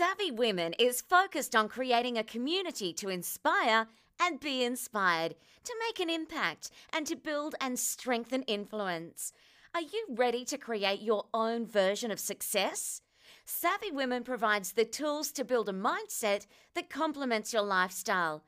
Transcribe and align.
Savvy 0.00 0.30
Women 0.30 0.72
is 0.78 1.02
focused 1.02 1.54
on 1.54 1.68
creating 1.68 2.16
a 2.16 2.24
community 2.24 2.94
to 2.94 3.10
inspire 3.10 3.86
and 4.18 4.40
be 4.40 4.64
inspired, 4.64 5.34
to 5.62 5.74
make 5.86 6.00
an 6.00 6.08
impact, 6.08 6.70
and 6.90 7.06
to 7.06 7.14
build 7.14 7.54
and 7.60 7.78
strengthen 7.78 8.42
influence. 8.44 9.34
Are 9.74 9.82
you 9.82 10.06
ready 10.08 10.42
to 10.46 10.56
create 10.56 11.02
your 11.02 11.26
own 11.34 11.66
version 11.66 12.10
of 12.10 12.18
success? 12.18 13.02
Savvy 13.44 13.90
Women 13.92 14.24
provides 14.24 14.72
the 14.72 14.86
tools 14.86 15.32
to 15.32 15.44
build 15.44 15.68
a 15.68 15.74
mindset 15.74 16.46
that 16.72 16.88
complements 16.88 17.52
your 17.52 17.60
lifestyle. 17.60 18.42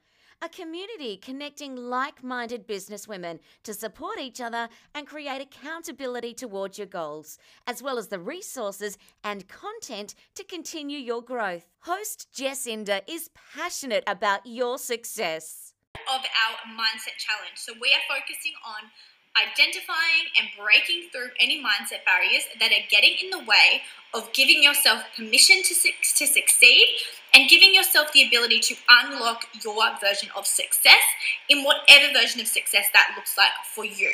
A 0.44 0.48
community 0.48 1.16
connecting 1.18 1.76
like 1.76 2.24
minded 2.24 2.66
businesswomen 2.66 3.38
to 3.62 3.72
support 3.72 4.18
each 4.18 4.40
other 4.40 4.68
and 4.92 5.06
create 5.06 5.40
accountability 5.40 6.34
towards 6.34 6.78
your 6.78 6.88
goals, 6.88 7.38
as 7.68 7.80
well 7.80 7.96
as 7.96 8.08
the 8.08 8.18
resources 8.18 8.98
and 9.22 9.46
content 9.46 10.16
to 10.34 10.42
continue 10.42 10.98
your 10.98 11.22
growth. 11.22 11.66
Host 11.82 12.26
Jess 12.34 12.66
Inder 12.66 13.02
is 13.06 13.30
passionate 13.54 14.02
about 14.08 14.44
your 14.44 14.78
success. 14.78 15.74
Of 16.12 16.22
our 16.22 16.56
mindset 16.74 17.18
challenge. 17.18 17.54
So, 17.54 17.74
we 17.80 17.94
are 17.94 18.02
focusing 18.08 18.54
on 18.66 18.90
identifying 19.36 20.28
and 20.38 20.48
breaking 20.58 21.08
through 21.10 21.30
any 21.40 21.62
mindset 21.62 22.04
barriers 22.04 22.44
that 22.60 22.70
are 22.70 22.84
getting 22.90 23.16
in 23.22 23.30
the 23.30 23.38
way 23.38 23.82
of 24.14 24.30
giving 24.32 24.62
yourself 24.62 25.02
permission 25.16 25.62
to, 25.62 25.74
to 25.74 26.26
succeed 26.26 26.86
and 27.34 27.48
giving 27.48 27.74
yourself 27.74 28.12
the 28.12 28.26
ability 28.26 28.60
to 28.60 28.74
unlock 29.02 29.46
your 29.64 29.74
version 30.00 30.28
of 30.36 30.46
success 30.46 31.02
in 31.48 31.64
whatever 31.64 32.12
version 32.12 32.40
of 32.40 32.46
success 32.46 32.86
that 32.92 33.14
looks 33.16 33.38
like 33.38 33.52
for 33.74 33.84
you. 33.84 34.10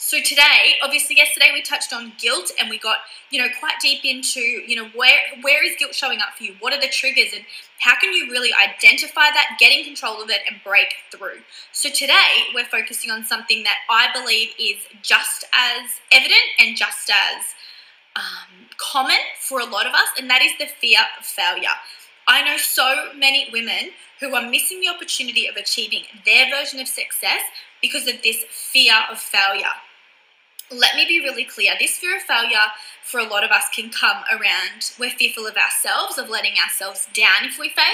So 0.00 0.20
today, 0.20 0.76
obviously 0.80 1.16
yesterday 1.16 1.50
we 1.52 1.60
touched 1.60 1.92
on 1.92 2.12
guilt 2.18 2.52
and 2.60 2.70
we 2.70 2.78
got, 2.78 2.98
you 3.30 3.42
know, 3.42 3.48
quite 3.58 3.74
deep 3.82 4.04
into, 4.04 4.38
you 4.38 4.76
know, 4.76 4.88
where 4.94 5.18
where 5.42 5.64
is 5.64 5.74
guilt 5.76 5.92
showing 5.92 6.20
up 6.20 6.38
for 6.38 6.44
you? 6.44 6.54
What 6.60 6.72
are 6.72 6.80
the 6.80 6.86
triggers 6.86 7.32
and 7.34 7.44
how 7.80 7.96
can 7.98 8.12
you 8.12 8.30
really 8.30 8.50
identify 8.54 9.28
that, 9.34 9.56
get 9.58 9.76
in 9.76 9.84
control 9.84 10.22
of 10.22 10.30
it 10.30 10.38
and 10.48 10.60
break 10.62 10.94
through? 11.10 11.40
So 11.72 11.90
today 11.90 12.46
we're 12.54 12.64
focusing 12.64 13.10
on 13.10 13.24
something 13.24 13.64
that 13.64 13.78
I 13.90 14.06
believe 14.12 14.50
is 14.56 14.76
just 15.02 15.44
as 15.52 15.90
evident 16.12 16.46
and 16.60 16.76
just 16.76 17.10
as 17.10 17.44
um, 18.14 18.68
common 18.76 19.18
for 19.40 19.58
a 19.58 19.66
lot 19.66 19.86
of 19.86 19.94
us, 19.94 20.10
and 20.16 20.30
that 20.30 20.42
is 20.42 20.52
the 20.60 20.66
fear 20.80 21.00
of 21.18 21.26
failure. 21.26 21.74
I 22.28 22.44
know 22.44 22.56
so 22.56 23.08
many 23.16 23.48
women 23.52 23.90
who 24.20 24.32
are 24.36 24.48
missing 24.48 24.80
the 24.80 24.90
opportunity 24.90 25.48
of 25.48 25.56
achieving 25.56 26.04
their 26.24 26.48
version 26.50 26.78
of 26.78 26.86
success 26.86 27.40
because 27.82 28.06
of 28.06 28.22
this 28.22 28.44
fear 28.48 28.94
of 29.10 29.18
failure 29.18 29.74
let 30.70 30.96
me 30.96 31.06
be 31.06 31.20
really 31.20 31.44
clear. 31.44 31.72
This 31.78 31.96
fear 31.96 32.16
of 32.16 32.22
failure 32.22 32.68
for 33.02 33.20
a 33.20 33.24
lot 33.24 33.44
of 33.44 33.50
us 33.50 33.64
can 33.74 33.90
come 33.90 34.18
around. 34.30 34.92
We're 34.98 35.10
fearful 35.10 35.46
of 35.46 35.56
ourselves 35.56 36.18
of 36.18 36.28
letting 36.28 36.54
ourselves 36.62 37.08
down 37.14 37.44
if 37.44 37.58
we 37.58 37.70
fail. 37.70 37.84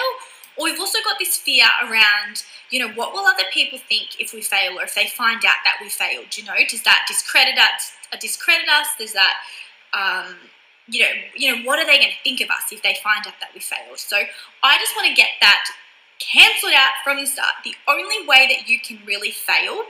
Or 0.57 0.65
we've 0.65 0.79
also 0.79 0.99
got 1.05 1.19
this 1.19 1.37
fear 1.37 1.67
around 1.83 2.45
you 2.71 2.81
know 2.81 2.93
what 2.95 3.13
will 3.13 3.27
other 3.27 3.45
people 3.53 3.79
think 3.89 4.21
if 4.21 4.33
we 4.33 4.41
fail 4.41 4.79
or 4.79 4.85
if 4.85 4.95
they 4.95 5.07
find 5.07 5.45
out 5.45 5.63
that 5.65 5.79
we 5.81 5.89
failed 5.89 6.37
you 6.37 6.45
know? 6.45 6.55
Does 6.69 6.83
that 6.83 7.05
discredit 7.07 7.59
us 7.59 7.93
uh, 8.13 8.17
discredit 8.21 8.69
us? 8.69 8.89
Does 8.99 9.13
that 9.13 9.35
um, 9.93 10.35
you 10.89 11.01
know 11.01 11.11
you 11.37 11.55
know 11.55 11.63
what 11.63 11.79
are 11.79 11.87
they 11.87 11.97
going 11.97 12.11
to 12.11 12.23
think 12.25 12.41
of 12.41 12.51
us 12.51 12.73
if 12.73 12.83
they 12.83 12.97
find 13.03 13.27
out 13.27 13.35
that 13.41 13.51
we 13.55 13.61
failed? 13.61 13.99
So 13.99 14.17
i 14.63 14.79
just 14.79 14.95
want 14.97 15.09
to 15.09 15.15
get 15.15 15.31
that 15.41 15.65
cancelled 16.19 16.73
out 16.77 16.93
from 17.03 17.19
the 17.19 17.27
start. 17.27 17.55
The 17.65 17.75
only 17.89 18.27
way 18.27 18.47
that 18.49 18.69
you 18.69 18.79
can 18.81 18.99
really 19.07 19.31
fail 19.31 19.83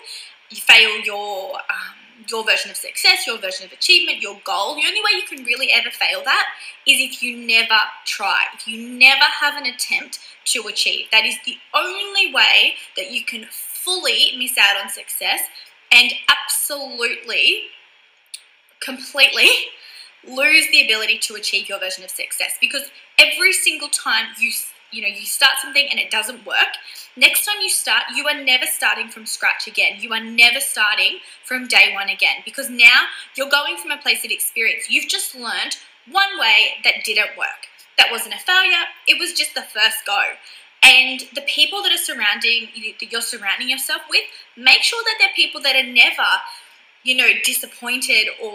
you 0.51 0.61
fail 0.61 1.01
your 1.01 1.55
um, 1.55 2.04
your 2.29 2.45
version 2.45 2.71
of 2.71 2.77
success, 2.77 3.27
your 3.27 3.39
version 3.39 3.67
of 3.67 3.73
achievement, 3.73 4.21
your 4.21 4.41
goal. 4.45 4.75
The 4.75 4.87
only 4.87 5.01
way 5.01 5.21
you 5.21 5.27
can 5.27 5.45
really 5.45 5.71
ever 5.73 5.91
fail 5.91 6.23
that 6.25 6.47
is 6.87 6.99
if 6.99 7.23
you 7.23 7.37
never 7.37 7.79
try, 8.05 8.45
if 8.55 8.67
you 8.67 8.89
never 8.89 9.25
have 9.41 9.57
an 9.57 9.67
attempt 9.67 10.19
to 10.47 10.63
achieve. 10.69 11.07
That 11.13 11.25
is 11.25 11.37
the 11.45 11.57
only 11.75 12.33
way 12.33 12.75
that 12.97 13.11
you 13.11 13.25
can 13.25 13.47
fully 13.51 14.35
miss 14.39 14.57
out 14.59 14.83
on 14.83 14.91
success 14.91 15.41
and 15.93 16.13
absolutely, 16.29 17.63
completely 18.81 19.49
lose 20.27 20.71
the 20.71 20.85
ability 20.85 21.19
to 21.19 21.35
achieve 21.35 21.69
your 21.69 21.79
version 21.79 22.03
of 22.05 22.11
success 22.11 22.53
because 22.61 22.91
every 23.19 23.53
single 23.53 23.89
time 23.89 24.27
you 24.39 24.51
you 24.95 25.03
know 25.03 25.09
you 25.09 25.27
start 25.27 25.55
something 25.61 25.87
and 25.91 25.99
it 25.99 26.11
doesn't 26.11 26.47
work. 26.47 26.79
Next 27.17 27.45
time 27.45 27.57
you 27.61 27.69
start 27.69 28.05
you 28.15 28.27
are 28.29 28.43
never 28.43 28.67
starting 28.67 29.09
from 29.09 29.27
scratch 29.27 29.67
again. 29.67 30.01
You 30.01 30.13
are 30.13 30.23
never 30.23 30.61
starting 30.61 31.19
from 31.45 31.67
day 31.67 31.93
one 31.95 32.09
again 32.09 32.37
because 32.45 32.71
now 32.71 33.07
you're 33.37 33.51
going 33.51 33.77
from 33.77 33.91
a 33.91 33.99
place 33.99 34.25
of 34.25 34.31
experience. 34.31 34.87
You've 34.89 35.09
just 35.09 35.35
learned 35.35 35.77
one 36.11 36.39
way 36.39 36.81
that 36.85 37.05
didn't 37.05 37.37
work. 37.37 37.69
That 37.99 38.09
wasn't 38.11 38.35
a 38.35 38.39
failure. 38.39 38.85
It 39.07 39.19
was 39.19 39.33
just 39.33 39.55
the 39.55 39.63
first 39.63 40.05
go. 40.07 40.21
And 40.83 41.21
the 41.35 41.43
people 41.47 41.83
that 41.83 41.93
are 41.93 41.97
surrounding 41.97 42.69
that 43.01 43.11
you're 43.11 43.23
surrounding 43.23 43.71
yourself 43.71 44.03
with 44.09 44.25
make 44.57 44.83
sure 44.83 45.03
that 45.05 45.17
they're 45.19 45.35
people 45.35 45.61
that 45.63 45.77
are 45.77 45.91
never 45.91 46.29
you 47.03 47.17
know 47.17 47.31
disappointed 47.45 48.29
or 48.43 48.53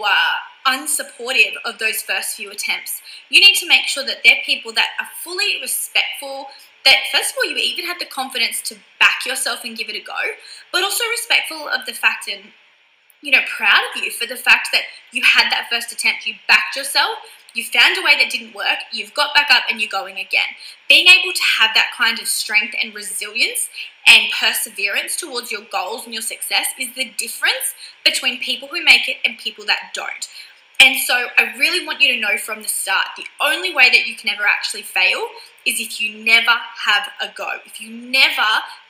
unsupportive 0.66 1.54
of 1.64 1.78
those 1.78 2.02
first 2.02 2.36
few 2.36 2.50
attempts. 2.50 3.00
You 3.28 3.40
need 3.40 3.56
to 3.56 3.68
make 3.68 3.86
sure 3.86 4.04
that 4.04 4.18
they're 4.24 4.42
people 4.44 4.72
that 4.72 4.88
are 5.00 5.08
fully 5.22 5.60
respectful, 5.60 6.48
that 6.84 6.96
first 7.12 7.32
of 7.32 7.36
all, 7.38 7.50
you 7.50 7.56
even 7.56 7.86
have 7.86 7.98
the 7.98 8.06
confidence 8.06 8.60
to 8.62 8.76
back 8.98 9.26
yourself 9.26 9.64
and 9.64 9.76
give 9.76 9.88
it 9.88 9.96
a 9.96 10.04
go, 10.04 10.34
but 10.72 10.82
also 10.82 11.04
respectful 11.10 11.68
of 11.68 11.86
the 11.86 11.92
fact 11.92 12.28
and 12.28 12.52
you 13.22 13.30
know, 13.30 13.40
proud 13.54 13.82
of 13.94 14.02
you 14.02 14.10
for 14.10 14.26
the 14.26 14.36
fact 14.36 14.68
that 14.72 14.82
you 15.12 15.22
had 15.22 15.50
that 15.50 15.68
first 15.70 15.92
attempt, 15.92 16.26
you 16.26 16.34
backed 16.48 16.76
yourself, 16.76 17.18
you 17.54 17.64
found 17.64 17.98
a 17.98 18.02
way 18.02 18.16
that 18.16 18.30
didn't 18.30 18.54
work, 18.54 18.78
you've 18.92 19.14
got 19.14 19.34
back 19.34 19.50
up 19.50 19.64
and 19.68 19.80
you're 19.80 19.90
going 19.90 20.16
again. 20.16 20.54
Being 20.88 21.06
able 21.06 21.32
to 21.32 21.42
have 21.58 21.70
that 21.74 21.92
kind 21.96 22.18
of 22.20 22.28
strength 22.28 22.74
and 22.80 22.94
resilience 22.94 23.68
and 24.06 24.30
perseverance 24.40 25.16
towards 25.16 25.50
your 25.52 25.62
goals 25.70 26.04
and 26.04 26.14
your 26.14 26.22
success 26.22 26.68
is 26.78 26.94
the 26.94 27.12
difference 27.18 27.74
between 28.04 28.40
people 28.40 28.68
who 28.68 28.82
make 28.82 29.08
it 29.08 29.16
and 29.24 29.36
people 29.36 29.66
that 29.66 29.90
don't. 29.94 30.28
And 30.80 30.98
so 30.98 31.26
I 31.36 31.54
really 31.58 31.86
want 31.86 32.00
you 32.00 32.14
to 32.14 32.20
know 32.20 32.38
from 32.38 32.62
the 32.62 32.68
start 32.68 33.08
the 33.16 33.26
only 33.40 33.74
way 33.74 33.90
that 33.90 34.06
you 34.06 34.16
can 34.16 34.30
ever 34.30 34.44
actually 34.44 34.82
fail 34.82 35.26
is 35.66 35.78
if 35.78 36.00
you 36.00 36.24
never 36.24 36.52
have 36.86 37.10
a 37.20 37.28
go, 37.36 37.58
if 37.66 37.82
you 37.82 37.90
never 37.90 38.42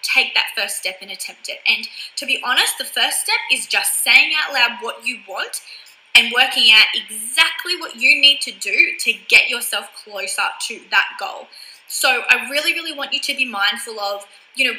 take 0.03 0.33
that 0.35 0.47
first 0.57 0.77
step 0.77 0.99
and 1.03 1.11
attempt 1.11 1.49
it. 1.49 1.59
And 1.67 1.89
to 2.15 2.27
be 2.27 2.41
honest, 2.45 2.79
the 2.79 2.85
first 2.85 3.23
step 3.23 3.41
is 3.53 3.67
just 3.67 4.05
saying 4.05 4.33
out 4.41 4.55
loud 4.55 4.79
what 4.81 5.05
you 5.05 5.19
want 5.29 5.63
and 6.15 6.33
working 6.33 6.71
out 6.73 6.87
exactly 6.95 7.77
what 7.79 7.97
you 7.97 8.21
need 8.21 8.41
to 8.43 8.53
do 8.53 8.93
to 9.01 9.13
get 9.29 9.49
yourself 9.49 9.89
closer 10.05 10.43
to 10.69 10.81
that 10.93 11.09
goal. 11.19 11.49
So 11.89 12.23
I 12.29 12.49
really, 12.49 12.73
really 12.73 12.97
want 12.97 13.13
you 13.13 13.21
to 13.21 13.37
be 13.37 13.45
mindful 13.45 13.99
of, 13.99 14.27
you 14.55 14.73
know, 14.73 14.79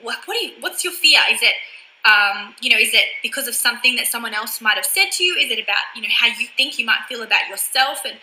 what, 0.00 0.18
what 0.26 0.40
you, 0.40 0.52
what's 0.60 0.84
your 0.84 0.92
fear? 0.92 1.20
Is 1.28 1.42
it 1.42 1.54
um, 2.04 2.54
you 2.60 2.70
know, 2.70 2.78
is 2.78 2.92
it 2.92 3.04
because 3.22 3.46
of 3.46 3.54
something 3.54 3.94
that 3.96 4.06
someone 4.06 4.34
else 4.34 4.60
might 4.60 4.74
have 4.74 4.84
said 4.84 5.10
to 5.12 5.24
you? 5.24 5.36
Is 5.36 5.50
it 5.50 5.62
about, 5.62 5.82
you 5.94 6.02
know, 6.02 6.08
how 6.10 6.26
you 6.26 6.48
think 6.56 6.78
you 6.78 6.84
might 6.84 7.00
feel 7.08 7.22
about 7.22 7.48
yourself? 7.48 8.00
And 8.04 8.18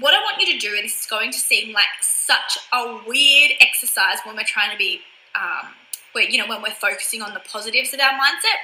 what 0.00 0.14
I 0.14 0.18
want 0.18 0.40
you 0.40 0.52
to 0.52 0.58
do, 0.58 0.74
and 0.74 0.84
this 0.84 1.00
is 1.00 1.06
going 1.06 1.32
to 1.32 1.38
seem 1.38 1.72
like 1.72 1.86
such 2.00 2.58
a 2.72 3.00
weird 3.06 3.52
exercise 3.60 4.18
when 4.24 4.36
we're 4.36 4.44
trying 4.44 4.70
to 4.70 4.78
be, 4.78 5.00
um, 5.34 5.70
where, 6.12 6.28
you 6.28 6.38
know, 6.38 6.46
when 6.46 6.62
we're 6.62 6.70
focusing 6.70 7.22
on 7.22 7.34
the 7.34 7.40
positives 7.40 7.92
of 7.92 8.00
our 8.00 8.12
mindset, 8.12 8.58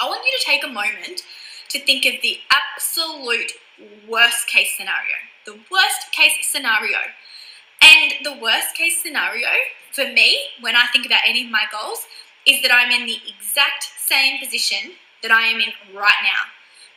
I 0.00 0.06
want 0.06 0.22
you 0.24 0.32
to 0.38 0.44
take 0.46 0.64
a 0.64 0.68
moment 0.68 1.22
to 1.70 1.80
think 1.80 2.06
of 2.06 2.22
the 2.22 2.38
absolute 2.50 3.52
worst 4.08 4.46
case 4.46 4.74
scenario. 4.76 5.18
The 5.44 5.58
worst 5.72 6.12
case 6.12 6.34
scenario. 6.42 6.98
And 7.82 8.12
the 8.22 8.40
worst 8.40 8.74
case 8.74 9.02
scenario 9.02 9.48
for 9.92 10.04
me, 10.04 10.38
when 10.60 10.76
I 10.76 10.86
think 10.92 11.06
about 11.06 11.20
any 11.26 11.44
of 11.44 11.50
my 11.50 11.64
goals, 11.72 12.06
is 12.48 12.62
that 12.62 12.72
I'm 12.72 12.90
in 12.90 13.06
the 13.06 13.18
exact 13.28 13.84
same 13.98 14.40
position 14.40 14.92
that 15.22 15.30
I 15.30 15.42
am 15.42 15.60
in 15.60 15.72
right 15.94 16.22
now. 16.22 16.48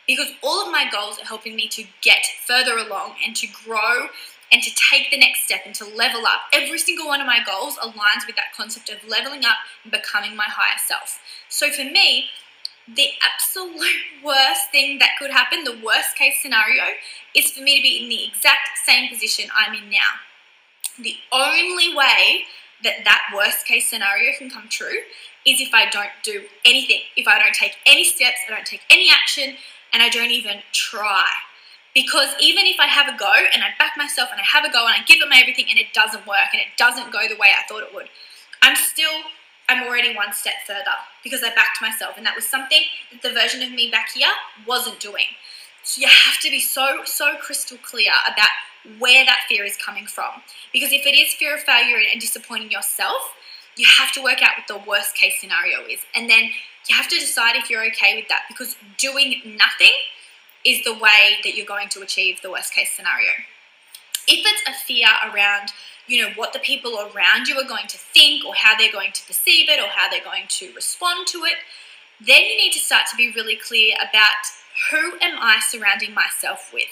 Because 0.07 0.31
all 0.41 0.65
of 0.65 0.71
my 0.71 0.89
goals 0.89 1.19
are 1.19 1.25
helping 1.25 1.55
me 1.55 1.67
to 1.69 1.83
get 2.01 2.25
further 2.47 2.77
along 2.77 3.15
and 3.25 3.35
to 3.35 3.47
grow 3.47 4.07
and 4.51 4.63
to 4.63 4.71
take 4.89 5.11
the 5.11 5.17
next 5.17 5.45
step 5.45 5.61
and 5.65 5.75
to 5.75 5.85
level 5.85 6.25
up. 6.25 6.41
Every 6.53 6.79
single 6.79 7.07
one 7.07 7.21
of 7.21 7.27
my 7.27 7.39
goals 7.45 7.77
aligns 7.77 8.25
with 8.27 8.35
that 8.35 8.53
concept 8.55 8.89
of 8.89 8.97
leveling 9.07 9.45
up 9.45 9.57
and 9.83 9.91
becoming 9.91 10.35
my 10.35 10.47
higher 10.47 10.77
self. 10.85 11.19
So 11.49 11.69
for 11.69 11.83
me, 11.83 12.25
the 12.87 13.09
absolute 13.21 14.01
worst 14.23 14.71
thing 14.71 14.99
that 14.99 15.15
could 15.19 15.31
happen, 15.31 15.63
the 15.63 15.79
worst 15.85 16.15
case 16.17 16.35
scenario, 16.41 16.83
is 17.35 17.51
for 17.51 17.61
me 17.61 17.77
to 17.77 17.81
be 17.81 18.03
in 18.03 18.09
the 18.09 18.25
exact 18.25 18.79
same 18.85 19.09
position 19.09 19.49
I'm 19.55 19.73
in 19.73 19.89
now. 19.89 20.19
The 20.99 21.15
only 21.31 21.95
way 21.95 22.43
that 22.83 23.05
that 23.05 23.31
worst 23.35 23.65
case 23.65 23.89
scenario 23.89 24.31
can 24.37 24.49
come 24.49 24.67
true 24.67 24.99
is 25.45 25.59
if 25.59 25.73
I 25.73 25.89
don't 25.89 26.11
do 26.23 26.43
anything, 26.65 27.01
if 27.15 27.27
I 27.27 27.39
don't 27.39 27.53
take 27.53 27.77
any 27.85 28.03
steps, 28.03 28.37
I 28.47 28.53
don't 28.53 28.65
take 28.65 28.81
any 28.89 29.09
action, 29.11 29.55
and 29.93 30.01
I 30.03 30.09
don't 30.09 30.31
even 30.31 30.61
try. 30.71 31.27
Because 31.93 32.29
even 32.39 32.65
if 32.65 32.79
I 32.79 32.87
have 32.87 33.13
a 33.13 33.17
go 33.17 33.33
and 33.53 33.63
I 33.63 33.69
back 33.77 33.97
myself 33.97 34.29
and 34.31 34.39
I 34.39 34.45
have 34.45 34.63
a 34.63 34.71
go 34.71 34.85
and 34.85 34.95
I 34.95 35.03
give 35.05 35.19
it 35.21 35.27
my 35.29 35.39
everything 35.41 35.65
and 35.69 35.77
it 35.77 35.93
doesn't 35.93 36.25
work 36.25 36.53
and 36.53 36.61
it 36.61 36.77
doesn't 36.77 37.11
go 37.11 37.27
the 37.27 37.35
way 37.35 37.51
I 37.51 37.67
thought 37.67 37.83
it 37.83 37.93
would, 37.93 38.07
I'm 38.61 38.77
still, 38.77 39.11
I'm 39.67 39.83
already 39.83 40.15
one 40.15 40.31
step 40.31 40.53
further 40.65 40.95
because 41.21 41.43
I 41.43 41.49
backed 41.53 41.81
myself. 41.81 42.15
And 42.15 42.25
that 42.25 42.35
was 42.35 42.47
something 42.47 42.83
that 43.11 43.21
the 43.21 43.33
version 43.33 43.61
of 43.61 43.71
me 43.71 43.91
back 43.91 44.11
here 44.13 44.31
wasn't 44.65 45.01
doing. 45.01 45.35
So 45.83 45.99
you 45.99 46.07
have 46.07 46.39
to 46.41 46.49
be 46.49 46.61
so, 46.61 47.01
so 47.03 47.35
crystal 47.41 47.77
clear 47.83 48.13
about 48.25 48.49
where 48.97 49.25
that 49.25 49.41
fear 49.49 49.65
is 49.65 49.75
coming 49.75 50.05
from. 50.05 50.41
Because 50.71 50.93
if 50.93 51.05
it 51.05 51.15
is 51.15 51.33
fear 51.33 51.55
of 51.55 51.61
failure 51.61 51.97
and 52.09 52.21
disappointing 52.21 52.71
yourself, 52.71 53.33
you 53.77 53.87
have 53.97 54.11
to 54.13 54.23
work 54.23 54.41
out 54.41 54.51
what 54.57 54.67
the 54.67 54.89
worst 54.89 55.15
case 55.15 55.39
scenario 55.39 55.79
is. 55.89 55.99
And 56.15 56.29
then 56.29 56.51
you 56.89 56.95
have 56.95 57.07
to 57.09 57.15
decide 57.19 57.55
if 57.55 57.69
you're 57.69 57.85
okay 57.87 58.15
with 58.15 58.27
that 58.29 58.43
because 58.47 58.75
doing 58.97 59.41
nothing 59.57 59.93
is 60.65 60.83
the 60.83 60.93
way 60.93 61.37
that 61.43 61.55
you're 61.55 61.65
going 61.65 61.89
to 61.89 62.01
achieve 62.01 62.41
the 62.41 62.51
worst 62.51 62.73
case 62.73 62.91
scenario. 62.91 63.31
If 64.27 64.45
it's 64.45 64.63
a 64.67 64.85
fear 64.85 65.07
around, 65.31 65.69
you 66.07 66.21
know, 66.21 66.29
what 66.35 66.53
the 66.53 66.59
people 66.59 66.97
around 66.99 67.47
you 67.47 67.57
are 67.57 67.67
going 67.67 67.87
to 67.87 67.97
think 67.97 68.45
or 68.45 68.53
how 68.55 68.77
they're 68.77 68.91
going 68.91 69.11
to 69.13 69.25
perceive 69.25 69.69
it 69.69 69.79
or 69.79 69.87
how 69.87 70.09
they're 70.09 70.23
going 70.23 70.45
to 70.47 70.73
respond 70.73 71.27
to 71.27 71.39
it, 71.45 71.55
then 72.19 72.41
you 72.43 72.57
need 72.57 72.71
to 72.73 72.79
start 72.79 73.03
to 73.09 73.15
be 73.15 73.31
really 73.35 73.55
clear 73.55 73.95
about 73.95 74.45
who 74.91 75.13
am 75.21 75.37
I 75.39 75.59
surrounding 75.67 76.13
myself 76.13 76.71
with? 76.73 76.89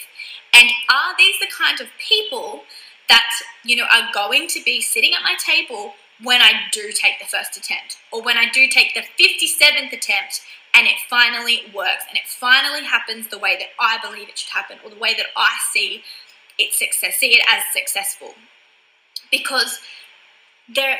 And 0.52 0.68
are 0.90 1.16
these 1.16 1.38
the 1.38 1.46
kind 1.46 1.80
of 1.80 1.86
people 1.98 2.62
that, 3.08 3.30
you 3.64 3.76
know, 3.76 3.86
are 3.92 4.08
going 4.12 4.48
to 4.48 4.62
be 4.64 4.80
sitting 4.80 5.12
at 5.14 5.22
my 5.22 5.34
table 5.34 5.94
when 6.22 6.40
I 6.40 6.52
do 6.72 6.90
take 6.92 7.18
the 7.18 7.26
first 7.26 7.56
attempt 7.56 7.96
or 8.12 8.22
when 8.22 8.36
I 8.36 8.48
do 8.50 8.68
take 8.68 8.94
the 8.94 9.00
57th 9.00 9.92
attempt 9.92 10.42
and 10.74 10.86
it 10.86 10.96
finally 11.08 11.62
works 11.74 12.04
and 12.08 12.16
it 12.16 12.26
finally 12.26 12.84
happens 12.84 13.28
the 13.28 13.38
way 13.38 13.56
that 13.58 13.68
I 13.78 13.98
believe 14.02 14.28
it 14.28 14.38
should 14.38 14.52
happen 14.52 14.78
or 14.84 14.90
the 14.90 14.98
way 14.98 15.14
that 15.14 15.26
I 15.36 15.48
see 15.72 16.02
it 16.58 16.74
success, 16.74 17.16
see 17.16 17.34
it 17.34 17.44
as 17.50 17.62
successful. 17.72 18.34
Because 19.30 19.80
there, 20.72 20.98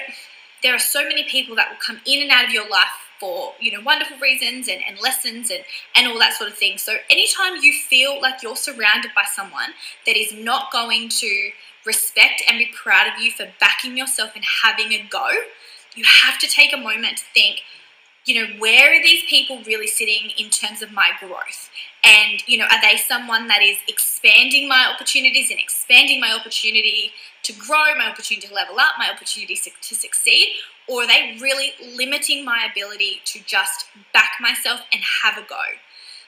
there 0.62 0.75
are 0.75 0.81
so 0.81 1.02
many 1.02 1.25
people 1.25 1.55
that 1.56 1.70
will 1.70 1.78
come 1.84 2.00
in 2.06 2.23
and 2.23 2.31
out 2.31 2.44
of 2.44 2.50
your 2.50 2.69
life 2.69 3.06
for 3.20 3.52
you 3.61 3.70
know 3.70 3.81
wonderful 3.84 4.16
reasons 4.16 4.66
and, 4.66 4.81
and 4.88 4.99
lessons 4.99 5.50
and 5.50 5.62
and 5.94 6.06
all 6.06 6.19
that 6.19 6.32
sort 6.32 6.50
of 6.50 6.56
thing 6.56 6.78
so 6.78 6.96
anytime 7.11 7.62
you 7.62 7.70
feel 7.70 8.19
like 8.20 8.43
you're 8.43 8.56
surrounded 8.56 9.11
by 9.14 9.25
someone 9.31 9.75
that 10.06 10.16
is 10.16 10.32
not 10.32 10.73
going 10.73 11.06
to 11.11 11.50
respect 11.84 12.42
and 12.48 12.58
be 12.58 12.70
proud 12.74 13.06
of 13.06 13.22
you 13.22 13.30
for 13.30 13.46
backing 13.58 13.96
yourself 13.96 14.32
and 14.34 14.44
having 14.62 14.92
a 14.92 15.06
go, 15.08 15.28
you 15.94 16.04
have 16.22 16.38
to 16.38 16.46
take 16.46 16.72
a 16.72 16.76
moment 16.76 17.18
to 17.18 17.24
think, 17.34 17.60
you 18.24 18.34
know, 18.34 18.52
where 18.58 18.94
are 18.94 19.02
these 19.02 19.24
people 19.28 19.62
really 19.66 19.86
sitting 19.86 20.30
in 20.38 20.50
terms 20.50 20.82
of 20.82 20.92
my 20.92 21.10
growth? 21.18 21.70
And, 22.04 22.46
you 22.46 22.58
know, 22.58 22.66
are 22.66 22.80
they 22.80 22.96
someone 22.96 23.48
that 23.48 23.62
is 23.62 23.78
expanding 23.88 24.68
my 24.68 24.86
opportunities 24.92 25.50
and 25.50 25.58
expanding 25.58 26.20
my 26.20 26.32
opportunity 26.32 27.12
to 27.44 27.52
grow, 27.52 27.94
my 27.96 28.10
opportunity 28.10 28.46
to 28.46 28.54
level 28.54 28.78
up, 28.78 28.94
my 28.98 29.10
opportunity 29.10 29.56
to 29.56 29.94
succeed? 29.94 30.48
Or 30.86 31.02
are 31.02 31.06
they 31.06 31.38
really 31.40 31.72
limiting 31.94 32.44
my 32.44 32.68
ability 32.70 33.20
to 33.26 33.40
just 33.44 33.86
back 34.12 34.32
myself 34.40 34.80
and 34.92 35.02
have 35.22 35.38
a 35.38 35.46
go? 35.46 35.62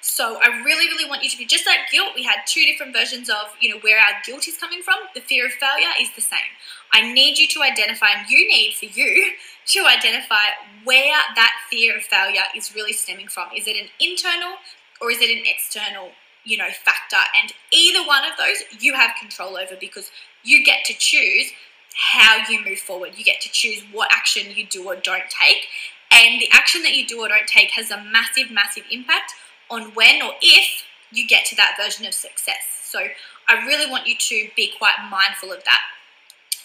So 0.05 0.37
I 0.43 0.49
really, 0.65 0.89
really 0.89 1.09
want 1.09 1.23
you 1.23 1.31
to 1.31 1.39
be 1.39 1.45
just 1.45 1.65
like 1.65 1.79
guilt. 1.91 2.11
We 2.17 2.25
had 2.25 2.41
two 2.45 2.65
different 2.67 2.93
versions 2.93 3.31
of, 3.31 3.55
you 3.61 3.71
know, 3.71 3.79
where 3.83 3.99
our 3.99 4.21
guilt 4.27 4.49
is 4.49 4.59
coming 4.59 4.83
from. 4.83 4.97
The 5.15 5.21
fear 5.21 5.47
of 5.47 5.53
failure 5.53 5.95
is 6.01 6.11
the 6.17 6.21
same. 6.21 6.51
I 6.93 7.13
need 7.13 7.39
you 7.39 7.47
to 7.47 7.63
identify, 7.63 8.09
and 8.17 8.29
you 8.29 8.49
need 8.49 8.75
for 8.75 8.87
you 8.87 9.31
to 9.67 9.87
identify 9.87 10.59
where 10.83 11.15
that 11.37 11.53
fear 11.71 11.97
of 11.97 12.03
failure 12.03 12.43
is 12.57 12.75
really 12.75 12.93
stemming 12.93 13.29
from. 13.29 13.47
Is 13.57 13.69
it 13.69 13.77
an 13.77 13.89
internal 14.01 14.55
or 15.01 15.13
is 15.13 15.21
it 15.21 15.31
an 15.31 15.45
external, 15.47 16.11
you 16.45 16.59
know, 16.59 16.71
factor? 16.85 17.23
And 17.41 17.53
either 17.71 18.05
one 18.05 18.25
of 18.25 18.37
those 18.37 18.83
you 18.83 18.95
have 18.95 19.13
control 19.21 19.57
over 19.57 19.77
because 19.79 20.11
you 20.43 20.65
get 20.65 20.85
to 20.87 20.95
choose 20.95 21.53
how 21.95 22.43
you 22.51 22.65
move 22.65 22.79
forward. 22.79 23.13
You 23.17 23.23
get 23.23 23.41
to 23.43 23.53
choose 23.53 23.85
what 23.93 24.09
action 24.13 24.51
you 24.57 24.67
do 24.67 24.85
or 24.85 24.97
don't 24.97 25.31
take. 25.31 25.69
And 26.11 26.41
the 26.41 26.49
action 26.51 26.83
that 26.83 26.97
you 26.97 27.07
do 27.07 27.21
or 27.21 27.29
don't 27.29 27.47
take 27.47 27.71
has 27.71 27.93
a 27.93 28.03
massive, 28.03 28.51
massive 28.51 28.83
impact 28.91 29.35
on 29.73 29.95
when 29.95 30.23
or 30.23 30.33
if 30.43 30.85
you 31.11 31.27
get 31.27 31.45
to 31.47 31.57
that 31.57 31.77
version 31.83 32.07
of 32.07 32.15
success. 32.15 32.83
So 32.85 33.01
I 33.49 33.67
really 33.67 33.91
want 33.91 34.07
you 34.07 34.15
to 34.17 34.49
be 34.55 34.73
quite 34.79 34.95
mindful 35.11 35.51
of 35.51 35.65
that. 35.65 35.81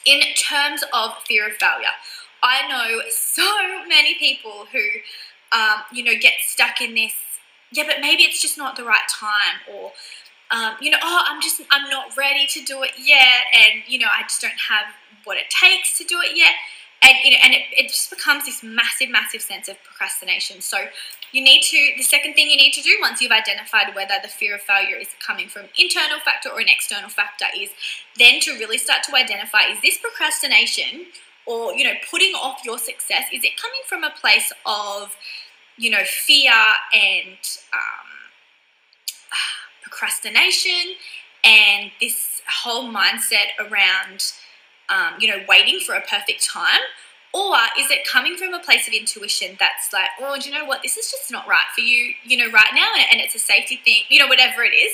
In 0.05 0.21
terms 0.35 0.83
of 0.93 1.17
fear 1.25 1.47
of 1.47 1.53
failure, 1.55 1.95
I 2.43 2.67
know 2.67 3.01
so 3.09 3.43
many 3.87 4.15
people 4.15 4.67
who, 4.71 4.83
um, 5.51 5.81
you 5.91 6.03
know, 6.03 6.13
get 6.19 6.33
stuck 6.45 6.81
in 6.81 6.95
this. 6.95 7.13
Yeah, 7.71 7.83
but 7.85 7.97
maybe 7.99 8.23
it's 8.23 8.41
just 8.41 8.57
not 8.57 8.77
the 8.77 8.85
right 8.85 9.03
time, 9.09 9.59
or 9.73 9.91
um, 10.51 10.75
you 10.79 10.89
know, 10.89 10.97
oh, 11.03 11.23
I'm 11.27 11.41
just 11.41 11.61
I'm 11.71 11.89
not 11.89 12.15
ready 12.15 12.47
to 12.47 12.63
do 12.63 12.83
it 12.83 12.91
yet, 12.97 13.43
and 13.53 13.83
you 13.85 13.99
know, 13.99 14.07
I 14.07 14.23
just 14.23 14.41
don't 14.41 14.59
have 14.69 14.85
what 15.25 15.35
it 15.35 15.49
takes 15.49 15.97
to 15.97 16.05
do 16.05 16.21
it 16.21 16.37
yet 16.37 16.53
and 17.01 17.17
you 17.23 17.31
know, 17.31 17.37
and 17.43 17.53
it, 17.53 17.63
it 17.71 17.87
just 17.89 18.09
becomes 18.09 18.45
this 18.45 18.63
massive, 18.63 19.09
massive 19.09 19.41
sense 19.41 19.67
of 19.67 19.81
procrastination. 19.83 20.61
So 20.61 20.77
you 21.31 21.43
need 21.43 21.61
to 21.61 21.93
the 21.97 22.03
second 22.03 22.33
thing 22.33 22.49
you 22.49 22.57
need 22.57 22.73
to 22.73 22.81
do 22.81 22.97
once 23.01 23.21
you've 23.21 23.31
identified 23.31 23.93
whether 23.95 24.15
the 24.21 24.27
fear 24.27 24.55
of 24.55 24.61
failure 24.61 24.95
is 24.95 25.07
coming 25.25 25.47
from 25.47 25.63
internal 25.77 26.19
factor 26.19 26.49
or 26.49 26.59
an 26.59 26.67
external 26.67 27.09
factor 27.09 27.45
is 27.57 27.69
then 28.17 28.39
to 28.39 28.51
really 28.53 28.77
start 28.77 29.03
to 29.03 29.15
identify 29.15 29.59
is 29.71 29.79
this 29.81 29.97
procrastination 29.97 31.05
or 31.45 31.73
you 31.73 31.83
know 31.83 31.93
putting 32.09 32.33
off 32.33 32.61
your 32.65 32.77
success 32.77 33.25
is 33.33 33.43
it 33.43 33.51
coming 33.61 33.81
from 33.87 34.03
a 34.03 34.11
place 34.21 34.51
of 34.65 35.15
you 35.77 35.89
know 35.89 36.03
fear 36.05 36.53
and 36.93 37.37
um, 37.73 38.07
procrastination 39.83 40.95
and 41.43 41.91
this 41.99 42.41
whole 42.47 42.91
mindset 42.91 43.51
around 43.59 44.33
um, 44.89 45.13
you 45.19 45.27
know, 45.27 45.43
waiting 45.47 45.79
for 45.79 45.95
a 45.95 46.01
perfect 46.01 46.43
time? 46.43 46.81
Or 47.37 47.55
is 47.77 47.91
it 47.91 48.03
coming 48.03 48.35
from 48.35 48.55
a 48.55 48.59
place 48.59 48.87
of 48.87 48.93
intuition 48.95 49.57
that's 49.59 49.93
like, 49.93 50.09
oh, 50.19 50.37
do 50.39 50.49
you 50.49 50.55
know 50.57 50.65
what? 50.65 50.81
This 50.81 50.97
is 50.97 51.11
just 51.11 51.31
not 51.31 51.47
right 51.47 51.69
for 51.75 51.81
you, 51.81 52.13
you 52.23 52.35
know, 52.35 52.49
right 52.51 52.73
now, 52.73 52.89
and 53.11 53.21
it's 53.21 53.35
a 53.35 53.39
safety 53.39 53.79
thing, 53.85 54.01
you 54.09 54.17
know, 54.17 54.25
whatever 54.25 54.63
it 54.63 54.73
is. 54.73 54.93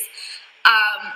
Um, 0.66 1.14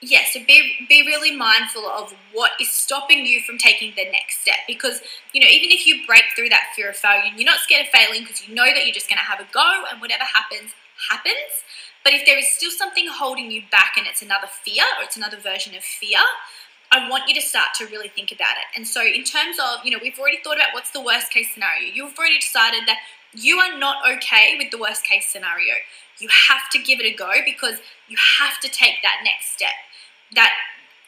yeah, 0.00 0.20
so 0.30 0.38
be 0.46 0.86
be 0.88 1.02
really 1.02 1.34
mindful 1.34 1.84
of 1.86 2.14
what 2.32 2.52
is 2.60 2.70
stopping 2.70 3.26
you 3.26 3.40
from 3.40 3.58
taking 3.58 3.92
the 3.96 4.04
next 4.04 4.40
step 4.42 4.62
because 4.68 5.00
you 5.32 5.40
know 5.40 5.48
even 5.48 5.70
if 5.72 5.88
you 5.88 6.06
break 6.06 6.22
through 6.36 6.50
that 6.50 6.70
fear 6.76 6.90
of 6.90 6.96
failure, 6.96 7.32
you're 7.34 7.44
not 7.44 7.58
scared 7.58 7.86
of 7.86 7.90
failing 7.90 8.22
because 8.22 8.46
you 8.46 8.54
know 8.54 8.66
that 8.66 8.84
you're 8.84 8.94
just 8.94 9.08
going 9.08 9.18
to 9.18 9.24
have 9.24 9.40
a 9.40 9.46
go 9.52 9.84
and 9.90 10.00
whatever 10.00 10.22
happens 10.22 10.70
happens. 11.10 11.66
But 12.04 12.14
if 12.14 12.24
there 12.26 12.38
is 12.38 12.46
still 12.54 12.70
something 12.70 13.06
holding 13.10 13.50
you 13.50 13.62
back 13.72 13.94
and 13.98 14.06
it's 14.06 14.22
another 14.22 14.46
fear 14.46 14.84
or 14.98 15.02
it's 15.02 15.16
another 15.16 15.36
version 15.36 15.74
of 15.74 15.82
fear, 15.82 16.22
I 16.90 17.08
want 17.08 17.28
you 17.28 17.34
to 17.34 17.42
start 17.42 17.68
to 17.78 17.86
really 17.86 18.08
think 18.08 18.32
about 18.32 18.56
it. 18.56 18.76
And 18.76 18.86
so, 18.86 19.02
in 19.02 19.24
terms 19.24 19.58
of, 19.58 19.84
you 19.84 19.90
know, 19.90 19.98
we've 20.00 20.18
already 20.18 20.38
thought 20.42 20.56
about 20.56 20.72
what's 20.72 20.90
the 20.90 21.02
worst 21.02 21.30
case 21.30 21.52
scenario. 21.52 21.92
You've 21.92 22.16
already 22.18 22.38
decided 22.38 22.82
that 22.86 22.98
you 23.34 23.58
are 23.58 23.78
not 23.78 23.96
okay 24.10 24.56
with 24.56 24.70
the 24.70 24.78
worst 24.78 25.04
case 25.04 25.26
scenario. 25.26 25.74
You 26.18 26.28
have 26.48 26.70
to 26.72 26.78
give 26.78 26.98
it 26.98 27.04
a 27.04 27.14
go 27.14 27.30
because 27.44 27.78
you 28.08 28.16
have 28.38 28.58
to 28.60 28.68
take 28.68 29.02
that 29.02 29.20
next 29.22 29.52
step. 29.52 29.76
That 30.34 30.52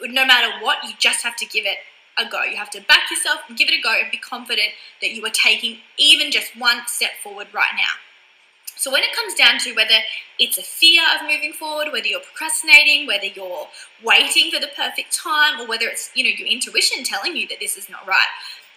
no 0.03 0.27
matter 0.27 0.63
what, 0.63 0.85
you 0.85 0.93
just 0.99 1.23
have 1.25 1.37
to 1.37 1.47
give 1.47 1.65
it 1.65 1.79
a 2.19 2.29
go. 2.29 2.45
You 2.45 2.57
have 2.57 2.71
to 2.71 2.83
back 2.83 3.11
yourself 3.11 3.41
give 3.57 3.69
it 3.69 3.75
a 3.79 3.83
go 3.83 3.95
and 4.01 4.11
be 4.11 4.19
confident 4.19 4.69
that 5.01 5.13
you 5.13 5.25
are 5.25 5.31
taking 5.31 5.79
even 5.97 6.31
just 6.31 6.57
one 6.57 6.83
step 6.87 7.13
forward 7.23 7.49
right 7.53 7.73
now. 7.77 7.95
So 8.81 8.91
when 8.91 9.03
it 9.03 9.15
comes 9.15 9.35
down 9.35 9.59
to 9.59 9.75
whether 9.75 9.97
it's 10.39 10.57
a 10.57 10.63
fear 10.63 11.03
of 11.15 11.29
moving 11.29 11.53
forward, 11.53 11.93
whether 11.93 12.07
you're 12.07 12.19
procrastinating, 12.19 13.07
whether 13.07 13.27
you're 13.27 13.69
waiting 14.03 14.51
for 14.51 14.59
the 14.59 14.71
perfect 14.75 15.15
time, 15.15 15.61
or 15.61 15.67
whether 15.67 15.87
it's 15.87 16.11
you 16.15 16.25
know 16.25 16.31
your 16.31 16.49
intuition 16.49 17.05
telling 17.05 17.37
you 17.37 17.47
that 17.49 17.61
this 17.61 17.77
is 17.77 17.91
not 17.91 18.09
right, 18.09 18.33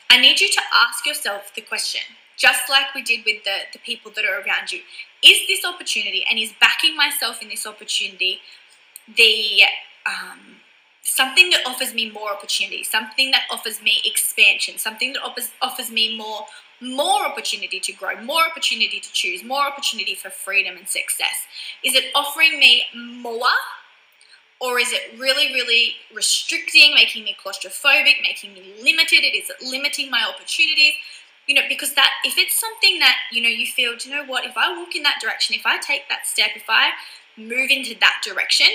I 0.09 0.19
need 0.19 0.41
you 0.41 0.49
to 0.49 0.61
ask 0.73 1.05
yourself 1.05 1.53
the 1.55 1.61
question, 1.61 2.01
just 2.35 2.69
like 2.69 2.93
we 2.93 3.01
did 3.01 3.23
with 3.25 3.45
the, 3.45 3.59
the 3.71 3.79
people 3.79 4.11
that 4.17 4.25
are 4.25 4.41
around 4.41 4.73
you. 4.73 4.81
Is 5.23 5.47
this 5.47 5.63
opportunity 5.63 6.25
and 6.29 6.37
is 6.37 6.51
backing 6.59 6.97
myself 6.97 7.41
in 7.41 7.47
this 7.47 7.65
opportunity 7.65 8.41
the 9.07 9.61
um, 10.05 10.57
something 11.01 11.49
that 11.51 11.61
offers 11.65 11.93
me 11.93 12.11
more 12.11 12.33
opportunity, 12.33 12.83
something 12.83 13.31
that 13.31 13.43
offers 13.49 13.81
me 13.81 14.01
expansion, 14.03 14.77
something 14.77 15.13
that 15.13 15.23
offers, 15.23 15.51
offers 15.61 15.89
me 15.89 16.17
more 16.17 16.45
more 16.83 17.25
opportunity 17.25 17.79
to 17.79 17.93
grow, 17.93 18.21
more 18.21 18.43
opportunity 18.49 18.99
to 18.99 19.11
choose, 19.13 19.43
more 19.43 19.65
opportunity 19.65 20.15
for 20.15 20.29
freedom 20.29 20.75
and 20.77 20.87
success? 20.87 21.47
Is 21.83 21.95
it 21.95 22.05
offering 22.13 22.59
me 22.59 22.83
more? 22.95 23.47
Or 24.61 24.79
is 24.79 24.93
it 24.93 25.19
really, 25.19 25.53
really 25.53 25.95
restricting, 26.13 26.93
making 26.93 27.25
me 27.25 27.35
claustrophobic, 27.43 28.21
making 28.21 28.53
me 28.53 28.73
limited? 28.81 29.23
It 29.23 29.35
is 29.35 29.51
limiting 29.61 30.09
my 30.09 30.23
opportunities. 30.23 30.93
You 31.47 31.55
know, 31.55 31.63
because 31.67 31.93
that 31.95 32.11
if 32.23 32.37
it's 32.37 32.57
something 32.57 32.99
that, 32.99 33.17
you 33.29 33.41
know, 33.41 33.49
you 33.49 33.65
feel, 33.65 33.97
do 33.97 34.09
you 34.09 34.15
know 34.15 34.23
what, 34.25 34.45
if 34.45 34.55
I 34.55 34.77
walk 34.77 34.95
in 34.95 35.03
that 35.03 35.19
direction, 35.21 35.55
if 35.55 35.65
I 35.65 35.77
take 35.79 36.07
that 36.07 36.25
step, 36.25 36.51
if 36.55 36.63
I 36.69 36.91
move 37.35 37.69
into 37.69 37.99
that 37.99 38.21
direction, 38.23 38.67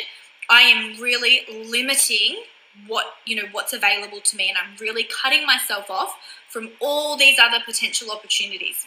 I 0.51 0.63
am 0.63 1.01
really 1.01 1.43
limiting 1.49 2.43
what 2.87 3.07
you 3.27 3.37
know 3.37 3.49
what's 3.53 3.73
available 3.73 4.21
to 4.21 4.37
me 4.37 4.49
and 4.49 4.57
i'm 4.57 4.77
really 4.81 5.07
cutting 5.23 5.47
myself 5.47 5.91
off 5.91 6.17
from 6.49 6.71
all 6.81 7.17
these 7.17 7.39
other 7.39 7.59
potential 7.65 8.11
opportunities. 8.11 8.87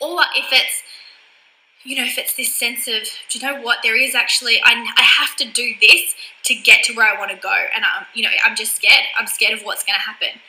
Or 0.00 0.20
if 0.36 0.52
it's 0.52 0.82
you 1.84 1.96
know 1.96 2.04
if 2.04 2.18
it's 2.18 2.34
this 2.34 2.54
sense 2.54 2.88
of 2.88 3.04
do 3.30 3.38
you 3.38 3.46
know 3.46 3.60
what? 3.60 3.78
There 3.82 3.96
is 3.96 4.14
actually 4.14 4.60
I, 4.64 4.72
I 4.96 5.02
have 5.02 5.36
to 5.36 5.44
do 5.44 5.74
this 5.80 6.14
to 6.44 6.54
get 6.54 6.82
to 6.84 6.94
where 6.94 7.06
i 7.06 7.18
want 7.18 7.30
to 7.30 7.36
go 7.38 7.54
and 7.74 7.84
i'm 7.84 8.06
you 8.14 8.22
know 8.22 8.30
i'm 8.44 8.56
just 8.56 8.76
scared. 8.76 9.04
I'm 9.18 9.26
scared 9.26 9.58
of 9.58 9.64
what's 9.64 9.84
going 9.84 9.96
to 9.96 10.00
happen 10.00 10.40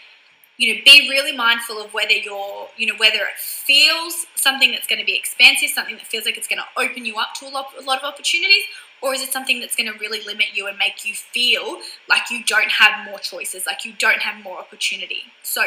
you 0.58 0.74
know, 0.74 0.82
be 0.86 1.10
really 1.10 1.36
mindful 1.36 1.82
of 1.82 1.94
whether 1.94 2.14
you're, 2.14 2.68
you 2.78 2.88
know, 2.88 2.96
whether 2.98 3.18
it 3.18 3.38
feels 3.38 4.26
something 4.36 4.72
that's 4.72 4.88
going 4.88 5.00
to 5.00 5.06
be 5.06 5.16
expansive, 5.16 5.70
something 5.70 5.96
that 5.96 6.06
feels 6.06 6.26
like 6.26 6.38
it's 6.38 6.48
going 6.48 6.62
to 6.62 6.82
open 6.82 7.06
you 7.06 7.18
up 7.18 7.34
to 7.36 7.48
a 7.48 7.50
lot, 7.50 7.68
a 7.78 7.84
lot 7.84 7.98
of 8.00 8.06
opportunities, 8.06 8.64
or 9.02 9.14
is 9.14 9.22
it 9.22 9.32
something 9.32 9.60
that's 9.60 9.76
going 9.76 9.92
to 9.92 10.00
really 10.00 10.24
limit 10.26 10.48
you 10.54 10.68
and 10.68 10.78
make 10.78 11.06
you 11.06 11.14
feel 11.14 11.80
like 12.10 12.32
you 12.32 12.44
don't 12.46 12.72
have 12.72 13.06
more 13.06 13.20
choices, 13.20 13.66
like 13.66 13.84
you 13.84 13.94
don't 14.00 14.20
have 14.20 14.42
more 14.44 14.58
opportunity? 14.58 15.24
So 15.44 15.62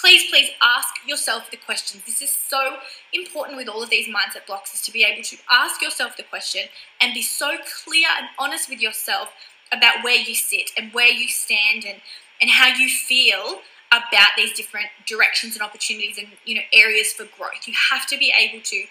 please, 0.00 0.28
please 0.30 0.50
ask 0.62 0.88
yourself 1.06 1.50
the 1.50 1.58
questions. 1.58 2.02
This 2.04 2.22
is 2.22 2.30
so 2.30 2.76
important 3.12 3.58
with 3.58 3.68
all 3.68 3.82
of 3.82 3.90
these 3.90 4.08
mindset 4.08 4.46
blocks 4.46 4.72
is 4.74 4.80
to 4.82 4.92
be 4.92 5.04
able 5.04 5.22
to 5.22 5.36
ask 5.50 5.82
yourself 5.82 6.16
the 6.16 6.22
question 6.22 6.62
and 7.00 7.12
be 7.12 7.22
so 7.22 7.58
clear 7.84 8.08
and 8.18 8.28
honest 8.38 8.70
with 8.70 8.80
yourself 8.80 9.28
about 9.72 10.02
where 10.02 10.18
you 10.18 10.34
sit 10.34 10.70
and 10.76 10.92
where 10.92 11.12
you 11.12 11.28
stand 11.28 11.84
and, 11.84 12.00
and 12.40 12.50
how 12.50 12.68
you 12.68 12.88
feel 12.88 13.60
about 13.92 14.30
these 14.36 14.52
different 14.52 14.86
directions 15.06 15.54
and 15.54 15.62
opportunities 15.62 16.16
and 16.18 16.28
you 16.44 16.54
know 16.54 16.62
areas 16.72 17.12
for 17.12 17.24
growth. 17.36 17.66
You 17.66 17.74
have 17.90 18.06
to 18.06 18.18
be 18.18 18.32
able 18.38 18.62
to 18.62 18.84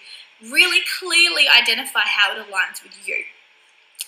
really 0.50 0.80
clearly 0.98 1.44
identify 1.48 2.00
how 2.04 2.32
it 2.32 2.38
aligns 2.38 2.82
with 2.82 2.96
you. 3.06 3.16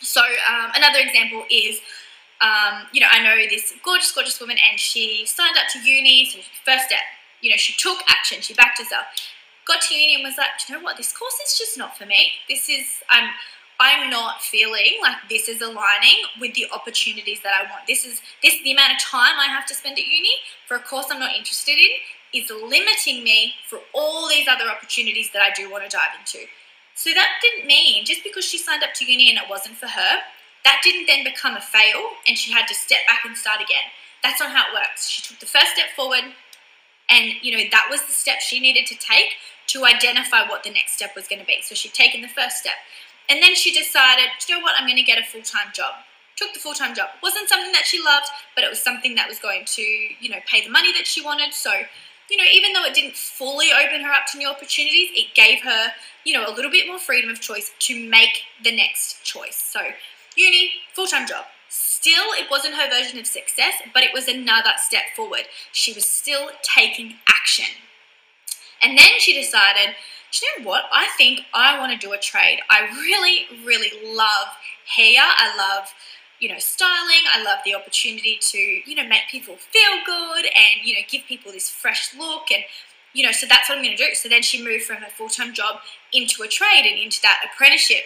So 0.00 0.20
um, 0.20 0.72
another 0.74 0.98
example 0.98 1.44
is, 1.50 1.80
um, 2.40 2.86
you 2.92 3.00
know, 3.00 3.06
I 3.10 3.22
know 3.22 3.36
this 3.48 3.72
gorgeous, 3.84 4.12
gorgeous 4.12 4.40
woman, 4.40 4.56
and 4.70 4.78
she 4.78 5.24
signed 5.26 5.56
up 5.56 5.68
to 5.72 5.78
uni. 5.78 6.26
So 6.26 6.38
first 6.64 6.86
step, 6.86 7.04
you 7.40 7.50
know, 7.50 7.56
she 7.56 7.74
took 7.74 7.98
action. 8.08 8.40
She 8.40 8.54
backed 8.54 8.78
herself. 8.78 9.04
Got 9.66 9.80
to 9.82 9.94
uni 9.94 10.16
and 10.16 10.24
was 10.24 10.36
like, 10.36 10.48
you 10.68 10.74
know 10.74 10.82
what? 10.82 10.96
This 10.96 11.16
course 11.16 11.34
is 11.46 11.56
just 11.56 11.78
not 11.78 11.96
for 11.96 12.04
me. 12.04 12.32
This 12.48 12.68
is 12.68 12.84
I'm 13.08 13.30
I'm 13.82 14.10
not 14.10 14.40
feeling 14.40 14.94
like 15.02 15.16
this 15.28 15.48
is 15.48 15.60
aligning 15.60 16.22
with 16.40 16.54
the 16.54 16.66
opportunities 16.72 17.40
that 17.42 17.52
I 17.52 17.68
want. 17.68 17.88
This 17.88 18.04
is 18.04 18.22
this 18.40 18.54
the 18.62 18.70
amount 18.70 18.92
of 18.92 19.00
time 19.00 19.34
I 19.40 19.48
have 19.50 19.66
to 19.66 19.74
spend 19.74 19.98
at 19.98 20.06
uni 20.06 20.30
for 20.68 20.76
a 20.76 20.78
course 20.78 21.06
I'm 21.10 21.18
not 21.18 21.34
interested 21.34 21.76
in 21.76 21.90
is 22.32 22.48
limiting 22.48 23.24
me 23.24 23.54
for 23.68 23.80
all 23.92 24.28
these 24.28 24.46
other 24.46 24.70
opportunities 24.70 25.32
that 25.32 25.42
I 25.42 25.50
do 25.52 25.68
want 25.68 25.82
to 25.82 25.90
dive 25.90 26.14
into. 26.14 26.46
So 26.94 27.10
that 27.10 27.42
didn't 27.42 27.66
mean 27.66 28.04
just 28.04 28.22
because 28.22 28.44
she 28.44 28.56
signed 28.56 28.84
up 28.84 28.94
to 28.94 29.04
uni 29.04 29.28
and 29.30 29.38
it 29.38 29.50
wasn't 29.50 29.74
for 29.74 29.88
her, 29.88 30.12
that 30.62 30.80
didn't 30.84 31.06
then 31.06 31.24
become 31.24 31.56
a 31.56 31.60
fail 31.60 32.22
and 32.28 32.38
she 32.38 32.52
had 32.52 32.68
to 32.68 32.74
step 32.74 33.00
back 33.08 33.24
and 33.24 33.36
start 33.36 33.60
again. 33.60 33.90
That's 34.22 34.38
not 34.38 34.52
how 34.52 34.70
it 34.70 34.74
works. 34.74 35.08
She 35.08 35.22
took 35.22 35.40
the 35.40 35.46
first 35.46 35.74
step 35.74 35.90
forward 35.96 36.22
and 37.10 37.34
you 37.42 37.50
know 37.50 37.64
that 37.72 37.88
was 37.90 38.02
the 38.02 38.12
step 38.12 38.38
she 38.38 38.60
needed 38.60 38.86
to 38.86 38.94
take 38.94 39.34
to 39.66 39.84
identify 39.84 40.46
what 40.48 40.62
the 40.62 40.70
next 40.70 40.94
step 40.94 41.16
was 41.16 41.26
going 41.26 41.40
to 41.40 41.46
be. 41.46 41.58
So 41.62 41.74
she'd 41.74 41.94
taken 41.94 42.22
the 42.22 42.28
first 42.28 42.58
step. 42.58 42.74
And 43.28 43.42
then 43.42 43.54
she 43.54 43.72
decided, 43.72 44.26
you 44.48 44.56
know 44.56 44.62
what, 44.62 44.74
I'm 44.78 44.86
going 44.86 44.96
to 44.96 45.02
get 45.02 45.18
a 45.18 45.24
full 45.24 45.42
time 45.42 45.72
job. 45.72 45.94
Took 46.36 46.54
the 46.54 46.60
full 46.60 46.74
time 46.74 46.94
job. 46.94 47.10
Wasn't 47.22 47.48
something 47.48 47.72
that 47.72 47.86
she 47.86 48.02
loved, 48.02 48.26
but 48.54 48.64
it 48.64 48.70
was 48.70 48.82
something 48.82 49.14
that 49.14 49.28
was 49.28 49.38
going 49.38 49.64
to, 49.66 49.82
you 49.82 50.28
know, 50.28 50.38
pay 50.46 50.64
the 50.64 50.70
money 50.70 50.92
that 50.92 51.06
she 51.06 51.22
wanted. 51.22 51.54
So, 51.54 51.72
you 52.30 52.36
know, 52.36 52.44
even 52.52 52.72
though 52.72 52.84
it 52.84 52.94
didn't 52.94 53.16
fully 53.16 53.68
open 53.72 54.00
her 54.02 54.10
up 54.10 54.26
to 54.32 54.38
new 54.38 54.48
opportunities, 54.48 55.10
it 55.12 55.34
gave 55.34 55.62
her, 55.62 55.92
you 56.24 56.32
know, 56.32 56.46
a 56.46 56.52
little 56.54 56.70
bit 56.70 56.86
more 56.86 56.98
freedom 56.98 57.30
of 57.30 57.40
choice 57.40 57.70
to 57.80 58.08
make 58.08 58.42
the 58.64 58.74
next 58.74 59.22
choice. 59.22 59.56
So, 59.56 59.80
uni, 60.36 60.72
full 60.94 61.06
time 61.06 61.26
job. 61.26 61.44
Still, 61.68 62.32
it 62.32 62.50
wasn't 62.50 62.74
her 62.74 62.88
version 62.90 63.18
of 63.18 63.26
success, 63.26 63.74
but 63.94 64.02
it 64.02 64.10
was 64.12 64.28
another 64.28 64.72
step 64.76 65.04
forward. 65.16 65.44
She 65.72 65.92
was 65.92 66.04
still 66.04 66.50
taking 66.62 67.14
action. 67.28 67.66
And 68.82 68.98
then 68.98 69.18
she 69.18 69.32
decided, 69.32 69.94
you 70.40 70.48
know 70.58 70.68
what? 70.68 70.84
I 70.92 71.08
think 71.18 71.40
I 71.52 71.78
want 71.78 71.92
to 71.92 71.98
do 71.98 72.12
a 72.12 72.18
trade. 72.18 72.60
I 72.70 72.88
really, 72.92 73.46
really 73.66 73.90
love 74.16 74.48
hair. 74.86 75.20
I 75.20 75.54
love, 75.56 75.92
you 76.40 76.48
know, 76.48 76.58
styling. 76.58 77.24
I 77.32 77.42
love 77.42 77.58
the 77.64 77.74
opportunity 77.74 78.38
to, 78.40 78.58
you 78.58 78.94
know, 78.94 79.06
make 79.06 79.28
people 79.30 79.56
feel 79.56 79.98
good 80.06 80.46
and, 80.46 80.84
you 80.84 80.94
know, 80.94 81.00
give 81.08 81.22
people 81.28 81.52
this 81.52 81.68
fresh 81.68 82.14
look. 82.16 82.50
And, 82.50 82.64
you 83.12 83.24
know, 83.24 83.32
so 83.32 83.46
that's 83.46 83.68
what 83.68 83.78
I'm 83.78 83.84
going 83.84 83.96
to 83.96 84.02
do. 84.02 84.14
So 84.14 84.28
then 84.28 84.42
she 84.42 84.64
moved 84.64 84.84
from 84.84 84.96
her 84.96 85.10
full 85.10 85.28
time 85.28 85.52
job 85.52 85.80
into 86.12 86.42
a 86.42 86.48
trade 86.48 86.84
and 86.86 86.98
into 86.98 87.20
that 87.22 87.44
apprenticeship. 87.52 88.04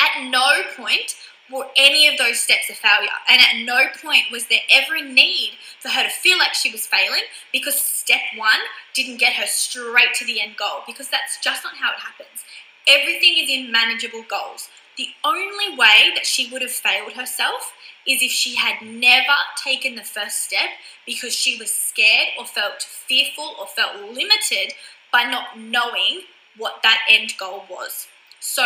At 0.00 0.30
no 0.30 0.62
point 0.76 1.14
were 1.50 1.66
any 1.76 2.08
of 2.08 2.18
those 2.18 2.40
steps 2.40 2.70
a 2.70 2.74
failure. 2.74 3.08
And 3.28 3.40
at 3.40 3.64
no 3.64 3.86
point 4.02 4.24
was 4.30 4.46
there 4.46 4.66
ever 4.72 4.96
a 4.96 5.02
need 5.02 5.52
for 5.80 5.88
her 5.88 6.02
to 6.02 6.08
feel 6.08 6.38
like 6.38 6.54
she 6.54 6.70
was 6.70 6.86
failing 6.86 7.22
because 7.52 7.76
step 7.76 8.20
one 8.36 8.60
didn't 8.94 9.18
get 9.18 9.34
her 9.34 9.46
straight 9.46 10.14
to 10.14 10.24
the 10.24 10.40
end 10.40 10.56
goal 10.56 10.82
because 10.86 11.08
that's 11.08 11.38
just 11.40 11.64
not 11.64 11.76
how 11.76 11.92
it 11.92 12.00
happens. 12.00 12.44
Everything 12.88 13.36
is 13.38 13.50
in 13.50 13.72
manageable 13.72 14.24
goals. 14.28 14.68
The 14.96 15.08
only 15.24 15.76
way 15.76 16.10
that 16.14 16.24
she 16.24 16.50
would 16.50 16.62
have 16.62 16.70
failed 16.70 17.12
herself 17.12 17.72
is 18.06 18.22
if 18.22 18.30
she 18.30 18.54
had 18.54 18.80
never 18.82 19.34
taken 19.62 19.94
the 19.94 20.02
first 20.02 20.44
step 20.44 20.70
because 21.04 21.34
she 21.34 21.58
was 21.58 21.72
scared 21.72 22.28
or 22.38 22.46
felt 22.46 22.82
fearful 22.82 23.56
or 23.60 23.66
felt 23.66 23.96
limited 23.96 24.72
by 25.12 25.24
not 25.24 25.58
knowing 25.58 26.22
what 26.56 26.82
that 26.82 27.00
end 27.10 27.34
goal 27.38 27.64
was. 27.68 28.06
So 28.40 28.62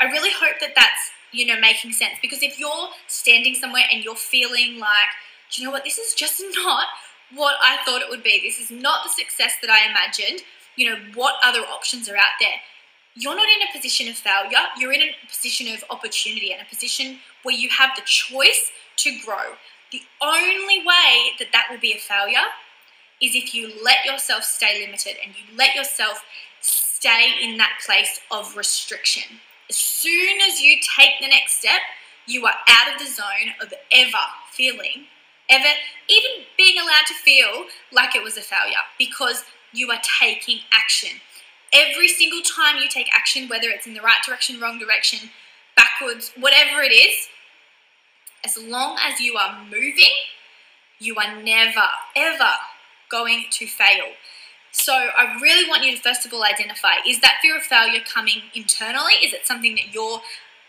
I 0.00 0.04
really 0.04 0.30
hope 0.30 0.60
that 0.60 0.74
that's 0.74 1.10
you 1.34 1.44
know, 1.46 1.60
making 1.60 1.92
sense. 1.92 2.14
Because 2.22 2.42
if 2.42 2.58
you're 2.58 2.88
standing 3.08 3.54
somewhere 3.54 3.84
and 3.92 4.04
you're 4.04 4.14
feeling 4.14 4.78
like, 4.78 5.10
do 5.50 5.60
you 5.60 5.68
know 5.68 5.72
what, 5.72 5.84
this 5.84 5.98
is 5.98 6.14
just 6.14 6.42
not 6.54 6.86
what 7.34 7.56
I 7.62 7.78
thought 7.84 8.00
it 8.00 8.08
would 8.08 8.22
be, 8.22 8.40
this 8.42 8.60
is 8.60 8.70
not 8.70 9.04
the 9.04 9.10
success 9.10 9.52
that 9.60 9.70
I 9.70 9.90
imagined, 9.90 10.42
you 10.76 10.88
know, 10.88 10.96
what 11.14 11.34
other 11.44 11.60
options 11.60 12.08
are 12.08 12.16
out 12.16 12.38
there? 12.40 12.60
You're 13.16 13.36
not 13.36 13.46
in 13.48 13.68
a 13.68 13.72
position 13.72 14.08
of 14.08 14.16
failure, 14.16 14.66
you're 14.78 14.92
in 14.92 15.02
a 15.02 15.28
position 15.28 15.72
of 15.72 15.84
opportunity 15.90 16.52
and 16.52 16.60
a 16.60 16.68
position 16.68 17.18
where 17.42 17.54
you 17.54 17.68
have 17.70 17.90
the 17.96 18.02
choice 18.04 18.70
to 18.96 19.18
grow. 19.24 19.54
The 19.92 20.02
only 20.20 20.78
way 20.78 21.30
that 21.38 21.48
that 21.52 21.66
will 21.70 21.78
be 21.78 21.92
a 21.92 21.98
failure 21.98 22.48
is 23.20 23.34
if 23.34 23.54
you 23.54 23.72
let 23.82 24.04
yourself 24.04 24.42
stay 24.42 24.84
limited 24.84 25.16
and 25.24 25.34
you 25.34 25.56
let 25.56 25.74
yourself 25.76 26.24
stay 26.60 27.32
in 27.40 27.56
that 27.58 27.78
place 27.84 28.20
of 28.32 28.56
restriction 28.56 29.40
as 29.68 29.76
soon 29.76 30.40
as 30.40 30.60
you 30.60 30.76
take 30.96 31.20
the 31.20 31.28
next 31.28 31.58
step, 31.58 31.80
you 32.26 32.44
are 32.46 32.54
out 32.68 32.92
of 32.92 32.98
the 32.98 33.12
zone 33.12 33.52
of 33.60 33.72
ever 33.92 34.24
feeling, 34.50 35.06
ever 35.50 35.68
even 36.08 36.44
being 36.56 36.76
allowed 36.78 37.06
to 37.06 37.14
feel 37.14 37.66
like 37.92 38.14
it 38.14 38.22
was 38.22 38.36
a 38.36 38.42
failure 38.42 38.84
because 38.98 39.44
you 39.72 39.90
are 39.90 40.00
taking 40.20 40.60
action. 40.72 41.20
Every 41.72 42.08
single 42.08 42.42
time 42.42 42.76
you 42.80 42.88
take 42.88 43.08
action, 43.14 43.48
whether 43.48 43.68
it's 43.68 43.86
in 43.86 43.94
the 43.94 44.00
right 44.00 44.22
direction, 44.24 44.60
wrong 44.60 44.78
direction, 44.78 45.30
backwards, 45.76 46.32
whatever 46.38 46.82
it 46.82 46.92
is, 46.92 47.28
as 48.44 48.56
long 48.58 48.98
as 49.02 49.20
you 49.20 49.36
are 49.36 49.64
moving, 49.64 50.14
you 50.98 51.16
are 51.16 51.42
never, 51.42 51.86
ever 52.14 52.52
going 53.10 53.46
to 53.50 53.66
fail. 53.66 54.12
So 54.74 54.92
I 54.92 55.38
really 55.40 55.68
want 55.70 55.84
you 55.84 55.94
to 55.94 56.02
first 56.02 56.26
of 56.26 56.34
all 56.34 56.44
identify 56.44 56.94
is 57.06 57.20
that 57.20 57.38
fear 57.40 57.56
of 57.56 57.62
failure 57.62 58.00
coming 58.04 58.42
internally? 58.54 59.14
Is 59.22 59.32
it 59.32 59.46
something 59.46 59.76
that 59.76 59.94
you're 59.94 60.20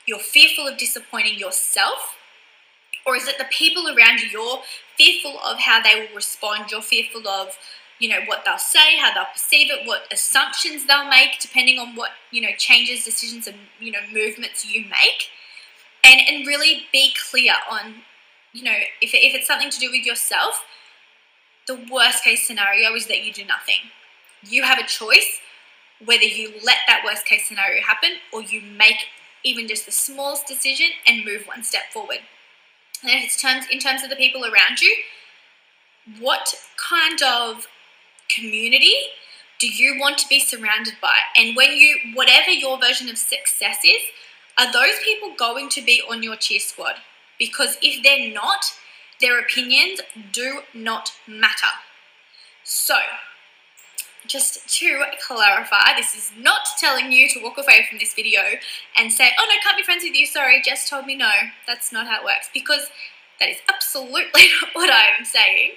you're 0.05 0.19
fearful 0.19 0.67
of 0.67 0.77
disappointing 0.77 1.39
yourself? 1.39 2.15
Or 3.07 3.15
is 3.15 3.27
it 3.27 3.39
the 3.39 3.45
people 3.45 3.87
around 3.87 4.19
you 4.21 4.29
you're 4.29 4.61
fearful 4.95 5.39
of 5.43 5.57
how 5.57 5.81
they 5.81 6.01
will 6.01 6.15
respond? 6.15 6.71
You're 6.71 6.83
fearful 6.83 7.27
of 7.27 7.57
you 7.97 8.07
know 8.07 8.19
what 8.27 8.43
they'll 8.45 8.59
say, 8.59 8.95
how 8.99 9.11
they'll 9.11 9.33
perceive 9.33 9.71
it, 9.71 9.87
what 9.87 10.03
assumptions 10.11 10.85
they'll 10.85 11.09
make, 11.09 11.39
depending 11.39 11.79
on 11.79 11.95
what 11.95 12.11
you 12.29 12.41
know 12.41 12.55
changes, 12.59 13.03
decisions, 13.03 13.47
and 13.47 13.57
you 13.79 13.91
know 13.91 14.01
movements 14.13 14.71
you 14.71 14.81
make, 14.81 15.29
and 16.03 16.21
and 16.29 16.45
really 16.45 16.83
be 16.91 17.11
clear 17.29 17.53
on 17.71 17.95
you 18.53 18.63
know 18.63 18.77
if 19.01 19.15
if 19.15 19.33
it's 19.33 19.47
something 19.47 19.71
to 19.71 19.79
do 19.79 19.89
with 19.89 20.05
yourself, 20.05 20.63
the 21.67 21.79
worst 21.91 22.23
case 22.23 22.45
scenario 22.45 22.93
is 22.93 23.07
that 23.07 23.23
you 23.23 23.33
do 23.33 23.45
nothing. 23.45 23.89
You 24.43 24.63
have 24.63 24.79
a 24.79 24.85
choice 24.85 25.39
whether 26.03 26.23
you 26.23 26.53
let 26.63 26.77
that 26.87 27.03
worst 27.05 27.25
case 27.25 27.47
scenario 27.47 27.81
happen 27.81 28.11
or 28.33 28.41
you 28.41 28.61
make 28.61 29.07
even 29.43 29.67
just 29.67 29.85
the 29.85 29.91
smallest 29.91 30.47
decision 30.47 30.87
and 31.07 31.23
move 31.23 31.47
one 31.47 31.63
step 31.63 31.83
forward. 31.91 32.19
And 33.03 33.11
if 33.11 33.23
it's 33.23 33.41
terms 33.41 33.65
in 33.71 33.79
terms 33.79 34.03
of 34.03 34.09
the 34.09 34.15
people 34.15 34.43
around 34.43 34.81
you, 34.81 34.95
what 36.19 36.53
kind 36.77 37.21
of 37.23 37.67
community 38.29 38.95
do 39.59 39.67
you 39.67 39.97
want 39.99 40.17
to 40.19 40.27
be 40.27 40.39
surrounded 40.39 40.95
by? 41.01 41.17
And 41.37 41.55
when 41.55 41.71
you 41.71 41.97
whatever 42.13 42.51
your 42.51 42.79
version 42.79 43.09
of 43.09 43.17
success 43.17 43.77
is, 43.85 44.01
are 44.57 44.71
those 44.71 44.99
people 45.03 45.33
going 45.37 45.69
to 45.69 45.81
be 45.81 46.01
on 46.09 46.23
your 46.23 46.35
cheer 46.35 46.59
squad? 46.59 46.95
Because 47.37 47.77
if 47.81 48.03
they're 48.03 48.33
not, 48.33 48.65
their 49.21 49.39
opinions 49.39 50.01
do 50.31 50.61
not 50.73 51.13
matter. 51.27 51.73
So, 52.63 52.95
just 54.27 54.67
to 54.79 55.03
clarify, 55.25 55.95
this 55.95 56.15
is 56.15 56.31
not 56.37 56.61
telling 56.79 57.11
you 57.11 57.29
to 57.29 57.43
walk 57.43 57.57
away 57.57 57.85
from 57.87 57.99
this 57.99 58.13
video 58.13 58.41
and 58.97 59.11
say, 59.11 59.31
oh 59.39 59.45
no, 59.47 59.55
can't 59.63 59.77
be 59.77 59.83
friends 59.83 60.03
with 60.03 60.15
you, 60.15 60.25
sorry, 60.25 60.61
Jess 60.63 60.89
told 60.89 61.05
me 61.05 61.15
no. 61.15 61.29
That's 61.67 61.91
not 61.91 62.07
how 62.07 62.21
it 62.21 62.25
works 62.25 62.49
because 62.53 62.87
that 63.39 63.49
is 63.49 63.57
absolutely 63.71 64.43
not 64.61 64.71
what 64.73 64.89
I 64.89 65.05
am 65.17 65.25
saying. 65.25 65.71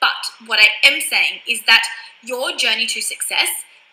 But 0.00 0.48
what 0.48 0.58
I 0.58 0.68
am 0.86 1.00
saying 1.00 1.40
is 1.48 1.62
that 1.66 1.84
your 2.22 2.56
journey 2.56 2.86
to 2.86 3.00
success 3.00 3.48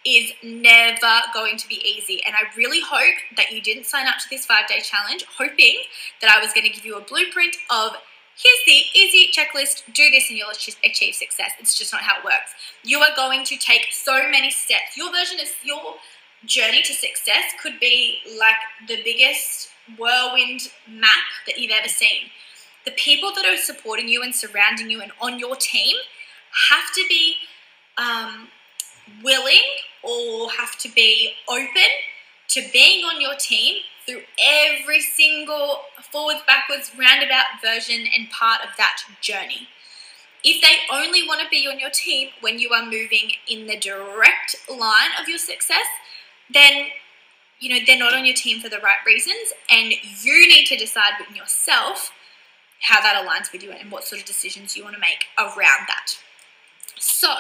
is 0.06 0.34
never 0.44 1.22
going 1.34 1.58
to 1.58 1.68
be 1.68 1.76
easy. 1.76 2.22
And 2.26 2.36
I 2.36 2.56
really 2.58 2.82
hope 2.82 3.16
that 3.38 3.52
you 3.52 3.62
didn't 3.62 3.86
sign 3.86 4.08
up 4.08 4.16
to 4.20 4.30
this 4.30 4.46
five 4.46 4.68
day 4.68 4.82
challenge 4.82 5.26
hoping 5.38 5.84
that 6.22 6.30
I 6.30 6.44
was 6.44 6.54
going 6.54 6.66
to 6.66 6.74
give 6.74 6.86
you 6.86 6.98
a 6.98 7.02
blueprint 7.02 7.56
of 7.70 7.94
here's 8.38 8.66
the 8.66 9.00
easy 9.00 9.32
checklist 9.32 9.84
do 9.94 10.10
this 10.10 10.30
and 10.30 10.38
you'll 10.38 10.50
achieve 10.50 11.16
success. 11.16 11.52
It's 11.60 11.78
just 11.78 11.94
not 11.94 12.02
how 12.02 12.20
it 12.20 12.26
works. 12.26 12.54
You 12.84 13.00
are 13.00 13.16
going 13.16 13.46
to 13.46 13.58
take 13.58 13.88
so 13.92 14.30
many 14.30 14.52
steps. 14.52 14.98
Your 14.98 15.12
version 15.12 15.40
of 15.40 15.48
your 15.64 15.96
journey 16.46 16.82
to 16.82 16.94
success 16.94 17.54
could 17.62 17.80
be 17.80 18.20
like 18.38 18.88
the 18.88 19.02
biggest 19.04 19.70
whirlwind 19.98 20.72
map 20.90 21.10
that 21.46 21.58
you've 21.58 21.72
ever 21.72 21.88
seen. 21.88 22.30
The 22.86 22.92
people 22.92 23.32
that 23.36 23.46
are 23.46 23.58
supporting 23.58 24.10
you 24.10 24.24
and 24.24 24.36
surrounding 24.36 24.90
you 24.90 25.02
and 25.02 25.12
on 25.22 25.40
your 25.40 25.56
team 25.56 25.96
have 26.70 26.94
to 26.96 27.06
be 27.08 27.36
um, 27.98 28.48
willing 29.24 29.64
or 30.04 30.50
have 30.52 30.78
to 30.80 30.90
be 30.90 31.34
open 31.50 31.90
to 32.50 32.62
being 32.72 33.06
on 33.06 33.22
your 33.22 33.36
team 33.36 33.78
through 34.06 34.22
every 34.44 35.02
single 35.02 35.82
forwards, 36.12 36.42
backwards, 36.46 36.92
roundabout 36.98 37.62
version 37.64 38.06
and 38.18 38.30
part 38.30 38.62
of 38.62 38.70
that 38.78 39.02
journey. 39.22 39.68
If 40.44 40.62
they 40.62 40.94
only 40.94 41.26
want 41.26 41.42
to 41.42 41.48
be 41.50 41.68
on 41.68 41.80
your 41.80 41.90
team 41.90 42.30
when 42.42 42.60
you 42.60 42.72
are 42.72 42.84
moving 42.84 43.32
in 43.48 43.68
the 43.68 43.78
direct 43.78 44.58
line 44.70 45.12
of 45.22 45.30
your 45.30 45.38
success, 45.38 45.86
then 46.54 46.88
you 47.60 47.70
know 47.70 47.80
they're 47.86 47.98
not 47.98 48.14
on 48.14 48.26
your 48.26 48.36
team 48.36 48.60
for 48.60 48.68
the 48.68 48.80
right 48.80 48.98
reasons 49.06 49.54
and 49.70 49.94
you 50.22 50.48
need 50.48 50.66
to 50.66 50.76
decide 50.76 51.14
within 51.18 51.36
yourself 51.36 52.12
how 52.82 53.00
that 53.00 53.24
aligns 53.26 53.52
with 53.54 53.64
you 53.64 53.72
and 53.72 53.90
what 53.90 54.04
sort 54.04 54.20
of 54.20 54.28
decisions 54.28 54.76
you 54.76 54.84
want 54.84 54.96
to 54.96 55.00
make 55.00 55.26
around 55.40 55.88
that. 55.88 56.18
So, 57.00 57.34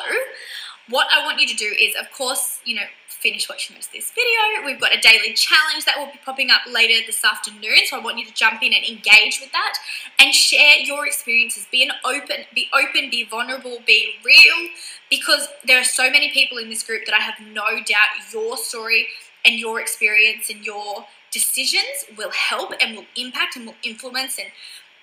what 0.90 1.08
I 1.12 1.26
want 1.26 1.40
you 1.40 1.48
to 1.48 1.56
do 1.56 1.74
is, 1.80 1.96
of 2.00 2.12
course, 2.12 2.60
you 2.66 2.76
know, 2.76 2.88
finish 3.24 3.48
watching 3.48 3.78
this, 3.78 3.88
this 3.88 4.12
video. 4.12 4.66
We've 4.66 4.80
got 4.80 4.94
a 4.94 5.00
daily 5.00 5.34
challenge 5.34 5.86
that 5.86 5.96
will 5.98 6.08
be 6.12 6.20
popping 6.26 6.52
up 6.52 6.62
later 6.70 7.06
this 7.06 7.24
afternoon. 7.24 7.78
So 7.86 7.98
I 7.98 8.02
want 8.02 8.20
you 8.20 8.26
to 8.26 8.34
jump 8.34 8.62
in 8.62 8.74
and 8.74 8.84
engage 8.84 9.40
with 9.40 9.54
that 9.54 9.76
and 10.20 10.36
share 10.36 10.80
your 10.80 11.08
experiences. 11.08 11.66
Be 11.72 11.84
an 11.84 11.92
open, 12.04 12.46
be 12.54 12.68
open, 12.74 13.10
be 13.10 13.24
vulnerable, 13.24 13.80
be 13.88 14.16
real, 14.26 14.70
because 15.10 15.48
there 15.66 15.80
are 15.80 15.86
so 15.86 16.12
many 16.12 16.32
people 16.32 16.58
in 16.58 16.70
this 16.70 16.84
group 16.84 17.06
that 17.06 17.16
I 17.16 17.22
have 17.22 17.36
no 17.40 17.78
doubt 17.86 18.34
your 18.34 18.58
story 18.58 19.08
and 19.46 19.56
your 19.56 19.80
experience 19.80 20.50
and 20.50 20.66
your 20.66 21.06
decisions 21.32 22.06
will 22.18 22.32
help 22.32 22.74
and 22.82 22.96
will 22.96 23.06
impact 23.16 23.56
and 23.56 23.66
will 23.66 23.76
influence 23.84 24.38
and, 24.38 24.50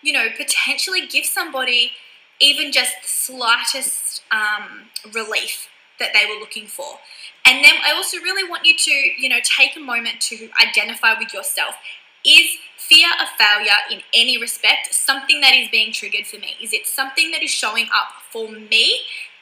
you 0.02 0.12
know, 0.12 0.26
potentially 0.36 1.06
give 1.06 1.24
somebody 1.24 1.92
even 2.38 2.70
just 2.70 2.92
the 3.02 3.08
slightest 3.08 4.22
um, 4.30 4.90
relief 5.12 5.68
that 6.00 6.10
they 6.12 6.26
were 6.28 6.40
looking 6.40 6.66
for. 6.66 6.98
And 7.44 7.64
then 7.64 7.74
I 7.86 7.92
also 7.92 8.18
really 8.18 8.48
want 8.48 8.64
you 8.64 8.76
to, 8.76 8.90
you 8.90 9.28
know, 9.28 9.38
take 9.44 9.76
a 9.76 9.80
moment 9.80 10.20
to 10.22 10.50
identify 10.60 11.18
with 11.18 11.32
yourself. 11.32 11.76
Is 12.24 12.58
fear 12.76 13.08
of 13.22 13.28
failure 13.38 13.78
in 13.90 14.00
any 14.12 14.38
respect 14.38 14.92
something 14.92 15.40
that 15.40 15.54
is 15.54 15.68
being 15.68 15.92
triggered 15.92 16.26
for 16.26 16.38
me? 16.38 16.56
Is 16.60 16.72
it 16.72 16.86
something 16.86 17.30
that 17.30 17.42
is 17.42 17.50
showing 17.50 17.86
up 17.86 18.08
for 18.30 18.50
me? 18.50 18.96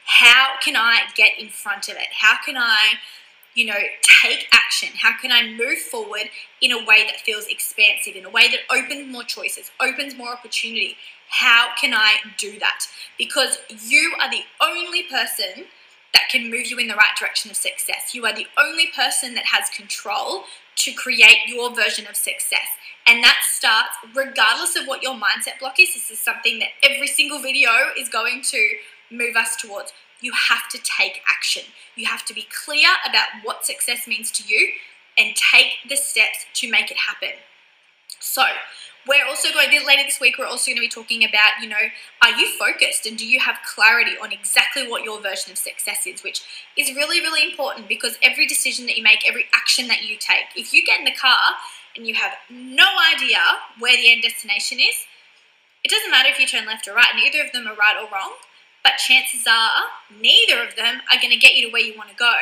How 0.05 0.55
can 0.63 0.75
I 0.75 1.01
get 1.15 1.37
in 1.37 1.49
front 1.49 1.89
of 1.89 1.95
it? 1.95 2.07
How 2.19 2.37
can 2.45 2.57
I, 2.57 2.93
you 3.53 3.65
know, 3.65 3.79
take 4.23 4.47
action? 4.53 4.89
How 4.95 5.17
can 5.19 5.31
I 5.31 5.51
move 5.51 5.79
forward 5.79 6.29
in 6.61 6.71
a 6.71 6.77
way 6.77 7.03
that 7.03 7.19
feels 7.25 7.47
expansive, 7.47 8.15
in 8.15 8.25
a 8.25 8.29
way 8.29 8.47
that 8.49 8.59
opens 8.75 9.11
more 9.11 9.23
choices, 9.23 9.71
opens 9.81 10.17
more 10.17 10.31
opportunity? 10.31 10.95
How 11.29 11.69
can 11.79 11.93
I 11.93 12.15
do 12.37 12.57
that? 12.59 12.85
Because 13.17 13.59
you 13.85 14.13
are 14.19 14.31
the 14.31 14.43
only 14.61 15.03
person 15.03 15.65
that 16.13 16.29
can 16.31 16.49
move 16.49 16.67
you 16.67 16.77
in 16.77 16.87
the 16.87 16.95
right 16.95 17.15
direction 17.19 17.51
of 17.51 17.57
success. 17.57 18.13
You 18.13 18.25
are 18.25 18.33
the 18.33 18.47
only 18.57 18.87
person 18.95 19.35
that 19.35 19.45
has 19.45 19.69
control 19.69 20.43
to 20.77 20.93
create 20.93 21.47
your 21.47 21.73
version 21.73 22.07
of 22.07 22.15
success. 22.15 22.67
And 23.07 23.23
that 23.23 23.43
starts 23.43 23.95
regardless 24.15 24.75
of 24.75 24.85
what 24.85 25.01
your 25.01 25.15
mindset 25.15 25.59
block 25.59 25.79
is. 25.79 25.93
This 25.93 26.11
is 26.11 26.19
something 26.19 26.59
that 26.59 26.69
every 26.83 27.07
single 27.07 27.39
video 27.41 27.71
is 27.97 28.07
going 28.09 28.41
to 28.43 28.69
move 29.11 29.35
us 29.35 29.55
towards. 29.55 29.93
You 30.21 30.33
have 30.49 30.67
to 30.69 30.77
take 30.77 31.21
action. 31.27 31.63
You 31.95 32.05
have 32.07 32.25
to 32.25 32.33
be 32.33 32.47
clear 32.65 32.89
about 33.07 33.27
what 33.43 33.65
success 33.65 34.07
means 34.07 34.31
to 34.31 34.43
you 34.43 34.69
and 35.17 35.35
take 35.35 35.73
the 35.87 35.95
steps 35.95 36.45
to 36.55 36.69
make 36.69 36.91
it 36.91 36.97
happen. 36.97 37.39
So, 38.19 38.43
we're 39.09 39.25
also 39.25 39.51
going 39.51 39.71
to 39.71 39.83
later 39.87 40.03
this 40.05 40.19
week. 40.19 40.37
We're 40.37 40.45
also 40.45 40.69
going 40.69 40.77
to 40.77 40.81
be 40.81 40.87
talking 40.87 41.23
about, 41.23 41.57
you 41.63 41.67
know, 41.67 41.89
are 42.21 42.29
you 42.37 42.47
focused 42.59 43.07
and 43.07 43.17
do 43.17 43.25
you 43.25 43.39
have 43.39 43.57
clarity 43.65 44.11
on 44.21 44.31
exactly 44.31 44.87
what 44.87 45.03
your 45.03 45.19
version 45.19 45.51
of 45.51 45.57
success 45.57 46.05
is, 46.05 46.23
which 46.23 46.43
is 46.77 46.95
really, 46.95 47.19
really 47.19 47.49
important 47.49 47.87
because 47.87 48.19
every 48.21 48.45
decision 48.45 48.85
that 48.85 48.95
you 48.95 49.03
make, 49.03 49.27
every 49.27 49.45
action 49.55 49.87
that 49.87 50.03
you 50.03 50.15
take, 50.15 50.45
if 50.55 50.71
you 50.71 50.85
get 50.85 50.99
in 50.99 51.05
the 51.05 51.15
car 51.19 51.39
and 51.95 52.05
you 52.05 52.13
have 52.13 52.33
no 52.51 52.85
idea 53.11 53.39
where 53.79 53.97
the 53.97 54.11
end 54.11 54.21
destination 54.21 54.79
is, 54.79 54.95
it 55.83 55.89
doesn't 55.89 56.11
matter 56.11 56.29
if 56.29 56.39
you 56.39 56.45
turn 56.45 56.67
left 56.67 56.87
or 56.87 56.93
right. 56.93 57.15
Neither 57.15 57.43
of 57.43 57.51
them 57.51 57.65
are 57.65 57.75
right 57.75 57.95
or 57.97 58.07
wrong, 58.13 58.33
but 58.83 58.93
chances 58.97 59.47
are 59.49 59.89
neither 60.21 60.61
of 60.61 60.75
them 60.75 61.01
are 61.11 61.17
going 61.19 61.33
to 61.33 61.39
get 61.39 61.55
you 61.55 61.65
to 61.65 61.73
where 61.73 61.81
you 61.81 61.97
want 61.97 62.11
to 62.11 62.15
go 62.15 62.35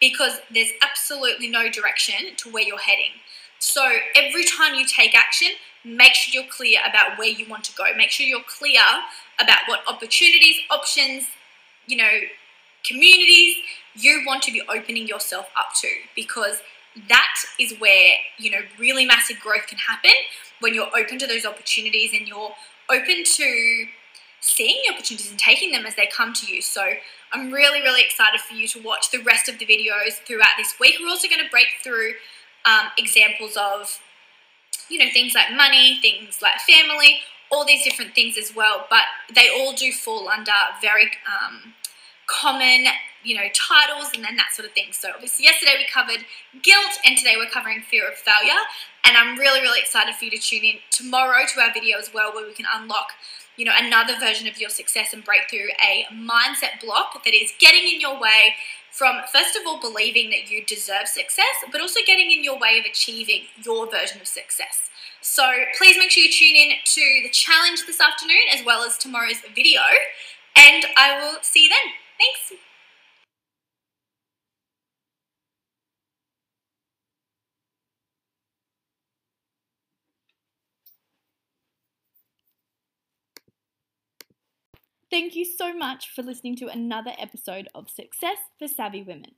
because 0.00 0.38
there's 0.54 0.70
absolutely 0.82 1.48
no 1.48 1.68
direction 1.68 2.36
to 2.36 2.48
where 2.48 2.62
you're 2.62 2.78
heading. 2.78 3.10
So 3.58 3.82
every 4.14 4.44
time 4.44 4.74
you 4.74 4.86
take 4.86 5.16
action, 5.16 5.48
make 5.86 6.14
sure 6.14 6.40
you're 6.40 6.50
clear 6.50 6.80
about 6.88 7.16
where 7.16 7.28
you 7.28 7.48
want 7.48 7.62
to 7.64 7.74
go. 7.76 7.84
Make 7.96 8.10
sure 8.10 8.26
you're 8.26 8.40
clear 8.46 8.82
about 9.40 9.60
what 9.68 9.80
opportunities, 9.86 10.56
options, 10.70 11.24
you 11.86 11.96
know, 11.96 12.10
communities 12.84 13.56
you 13.94 14.22
want 14.26 14.42
to 14.42 14.52
be 14.52 14.60
opening 14.68 15.06
yourself 15.06 15.46
up 15.56 15.72
to 15.80 15.88
because 16.14 16.60
that 17.08 17.34
is 17.58 17.74
where, 17.78 18.14
you 18.38 18.50
know, 18.50 18.60
really 18.78 19.06
massive 19.06 19.38
growth 19.38 19.66
can 19.66 19.78
happen 19.78 20.12
when 20.60 20.74
you're 20.74 20.90
open 20.96 21.18
to 21.18 21.26
those 21.26 21.44
opportunities 21.44 22.12
and 22.12 22.26
you're 22.26 22.52
open 22.90 23.22
to 23.24 23.86
seeing 24.40 24.80
the 24.86 24.94
opportunities 24.94 25.30
and 25.30 25.38
taking 25.38 25.72
them 25.72 25.86
as 25.86 25.94
they 25.94 26.08
come 26.12 26.32
to 26.32 26.52
you. 26.52 26.62
So 26.62 26.82
I'm 27.32 27.50
really, 27.52 27.80
really 27.80 28.02
excited 28.02 28.40
for 28.40 28.54
you 28.54 28.66
to 28.68 28.82
watch 28.82 29.10
the 29.10 29.18
rest 29.18 29.48
of 29.48 29.58
the 29.58 29.66
videos 29.66 30.14
throughout 30.26 30.56
this 30.56 30.74
week. 30.80 30.96
We're 31.00 31.08
also 31.08 31.28
going 31.28 31.44
to 31.44 31.50
break 31.50 31.66
through 31.82 32.12
um, 32.64 32.88
examples 32.98 33.56
of, 33.56 34.00
you 34.88 34.98
know, 34.98 35.06
things 35.12 35.34
like 35.34 35.52
money, 35.54 35.98
things 36.00 36.40
like 36.42 36.54
family, 36.60 37.20
all 37.50 37.64
these 37.64 37.84
different 37.84 38.14
things 38.14 38.36
as 38.38 38.54
well. 38.54 38.86
But 38.90 39.04
they 39.34 39.48
all 39.50 39.72
do 39.72 39.92
fall 39.92 40.28
under 40.28 40.52
very 40.80 41.10
um, 41.26 41.74
common, 42.26 42.86
you 43.22 43.36
know, 43.36 43.46
titles 43.54 44.10
and 44.14 44.24
then 44.24 44.36
that 44.36 44.52
sort 44.52 44.66
of 44.66 44.74
thing. 44.74 44.88
So 44.92 45.10
obviously 45.14 45.44
yesterday 45.44 45.74
we 45.78 45.86
covered 45.86 46.24
guilt 46.62 46.98
and 47.04 47.16
today 47.16 47.34
we're 47.36 47.50
covering 47.50 47.82
fear 47.82 48.08
of 48.08 48.14
failure. 48.14 48.60
And 49.04 49.16
I'm 49.16 49.38
really, 49.38 49.60
really 49.60 49.80
excited 49.80 50.14
for 50.14 50.24
you 50.24 50.30
to 50.32 50.38
tune 50.38 50.64
in 50.64 50.74
tomorrow 50.90 51.44
to 51.54 51.60
our 51.60 51.72
video 51.72 51.98
as 51.98 52.12
well 52.12 52.34
where 52.34 52.46
we 52.46 52.54
can 52.54 52.66
unlock 52.72 53.10
you 53.56 53.64
know, 53.64 53.72
another 53.74 54.14
version 54.20 54.46
of 54.46 54.60
your 54.60 54.68
success 54.68 55.12
and 55.12 55.24
break 55.24 55.48
through 55.48 55.68
a 55.82 56.04
mindset 56.12 56.80
block 56.82 57.24
that 57.24 57.34
is 57.34 57.52
getting 57.58 57.92
in 57.92 58.00
your 58.00 58.20
way 58.20 58.54
from, 58.96 59.20
first 59.30 59.56
of 59.56 59.62
all, 59.66 59.78
believing 59.78 60.30
that 60.30 60.50
you 60.50 60.64
deserve 60.64 61.06
success, 61.06 61.44
but 61.70 61.82
also 61.82 62.00
getting 62.06 62.30
in 62.32 62.42
your 62.42 62.58
way 62.58 62.78
of 62.78 62.86
achieving 62.86 63.42
your 63.62 63.86
version 63.90 64.22
of 64.22 64.26
success. 64.26 64.88
So 65.20 65.44
please 65.76 65.98
make 65.98 66.10
sure 66.10 66.22
you 66.22 66.32
tune 66.32 66.56
in 66.56 66.76
to 66.82 67.20
the 67.22 67.30
challenge 67.30 67.84
this 67.86 68.00
afternoon 68.00 68.48
as 68.54 68.64
well 68.64 68.84
as 68.84 68.96
tomorrow's 68.96 69.40
video, 69.54 69.82
and 70.56 70.86
I 70.96 71.20
will 71.20 71.42
see 71.42 71.64
you 71.64 71.68
then. 71.68 71.92
Thanks. 72.18 72.65
Thank 85.16 85.34
you 85.34 85.46
so 85.46 85.72
much 85.72 86.10
for 86.14 86.22
listening 86.22 86.56
to 86.56 86.68
another 86.68 87.12
episode 87.18 87.70
of 87.74 87.88
Success 87.88 88.36
for 88.58 88.68
Savvy 88.68 89.02
Women. 89.02 89.30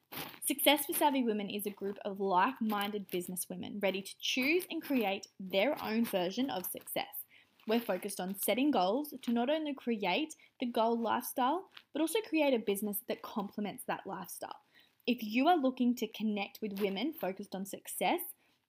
Success 0.45 0.85
for 0.85 0.93
Savvy 0.93 1.23
Women 1.23 1.49
is 1.49 1.67
a 1.67 1.71
group 1.71 1.99
of 2.05 2.19
like 2.19 2.61
minded 2.61 3.09
business 3.13 3.47
women 3.49 3.79
ready 3.81 4.03
to 4.03 4.15
choose 4.21 4.65
and 4.73 4.83
create 4.83 5.29
their 5.39 5.81
own 5.81 6.05
version 6.05 6.51
of 6.51 6.67
success. 6.67 7.23
We're 7.69 7.79
focused 7.79 8.19
on 8.19 8.35
setting 8.35 8.73
goals 8.73 9.15
to 9.23 9.33
not 9.33 9.51
only 9.51 9.73
create 9.73 10.35
the 10.59 10.67
goal 10.67 11.01
lifestyle, 11.01 11.67
but 11.93 12.01
also 12.03 12.19
create 12.29 12.55
a 12.55 12.59
business 12.59 12.99
that 13.07 13.23
complements 13.23 13.85
that 13.87 14.05
lifestyle. 14.05 14.59
If 15.07 15.19
you 15.23 15.47
are 15.47 15.57
looking 15.57 15.95
to 15.99 16.09
connect 16.09 16.59
with 16.61 16.81
women 16.81 17.15
focused 17.21 17.55
on 17.55 17.65
success, 17.65 18.19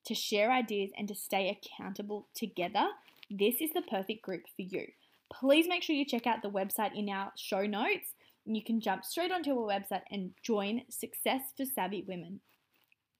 to 0.05 0.13
share 0.13 0.51
ideas, 0.51 0.91
and 0.95 1.07
to 1.07 1.15
stay 1.15 1.49
accountable 1.49 2.27
together, 2.35 2.85
this 3.31 3.55
is 3.61 3.71
the 3.73 3.81
perfect 3.81 4.21
group 4.21 4.43
for 4.55 4.61
you 4.61 4.85
please 5.29 5.67
make 5.67 5.83
sure 5.83 5.95
you 5.95 6.05
check 6.05 6.27
out 6.27 6.41
the 6.41 6.49
website 6.49 6.95
in 6.95 7.09
our 7.09 7.31
show 7.37 7.65
notes. 7.65 8.13
You 8.45 8.63
can 8.63 8.81
jump 8.81 9.05
straight 9.05 9.31
onto 9.31 9.51
our 9.51 9.67
website 9.67 10.01
and 10.11 10.31
join 10.41 10.81
Success 10.89 11.41
for 11.55 11.65
Savvy 11.65 12.03
Women. 12.07 12.39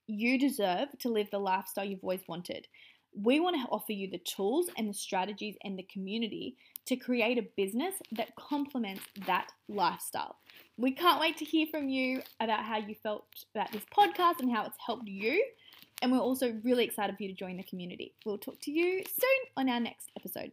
You 0.08 0.40
deserve 0.40 0.90
to 1.00 1.10
live 1.10 1.30
the 1.30 1.40
lifestyle 1.40 1.86
you've 1.86 2.04
always 2.04 2.28
wanted. 2.28 2.68
We 3.14 3.40
want 3.40 3.56
to 3.58 3.72
offer 3.72 3.92
you 3.92 4.10
the 4.10 4.20
tools 4.20 4.68
and 4.78 4.90
the 4.90 4.94
strategies 4.94 5.56
and 5.64 5.78
the 5.78 5.88
community 5.92 6.56
to 6.86 6.96
create 6.96 7.38
a 7.38 7.48
business 7.56 7.96
that 8.14 8.36
complements 8.36 9.04
that 9.28 9.52
lifestyle. 9.68 10.38
We 10.78 10.92
can't 10.92 11.20
wait 11.20 11.38
to 11.38 11.46
hear 11.46 11.68
from 11.68 11.90
you 11.90 12.22
about 12.40 12.64
how 12.64 12.78
you 12.78 12.96
felt 13.04 13.26
about 13.54 13.72
this 13.72 13.84
podcast 13.96 14.40
and 14.40 14.52
how 14.52 14.66
it's 14.66 14.78
helped 14.84 15.08
you. 15.08 15.44
And 16.02 16.12
we're 16.12 16.20
also 16.20 16.56
really 16.64 16.86
excited 16.86 17.18
for 17.18 17.24
you 17.24 17.30
to 17.30 17.36
join 17.36 17.58
the 17.58 17.64
community. 17.64 18.14
We'll 18.26 18.38
talk 18.38 18.60
to 18.62 18.72
you 18.72 19.04
soon 19.06 19.52
on 19.58 19.70
our 19.70 19.80
next 19.80 20.10
episode. 20.18 20.52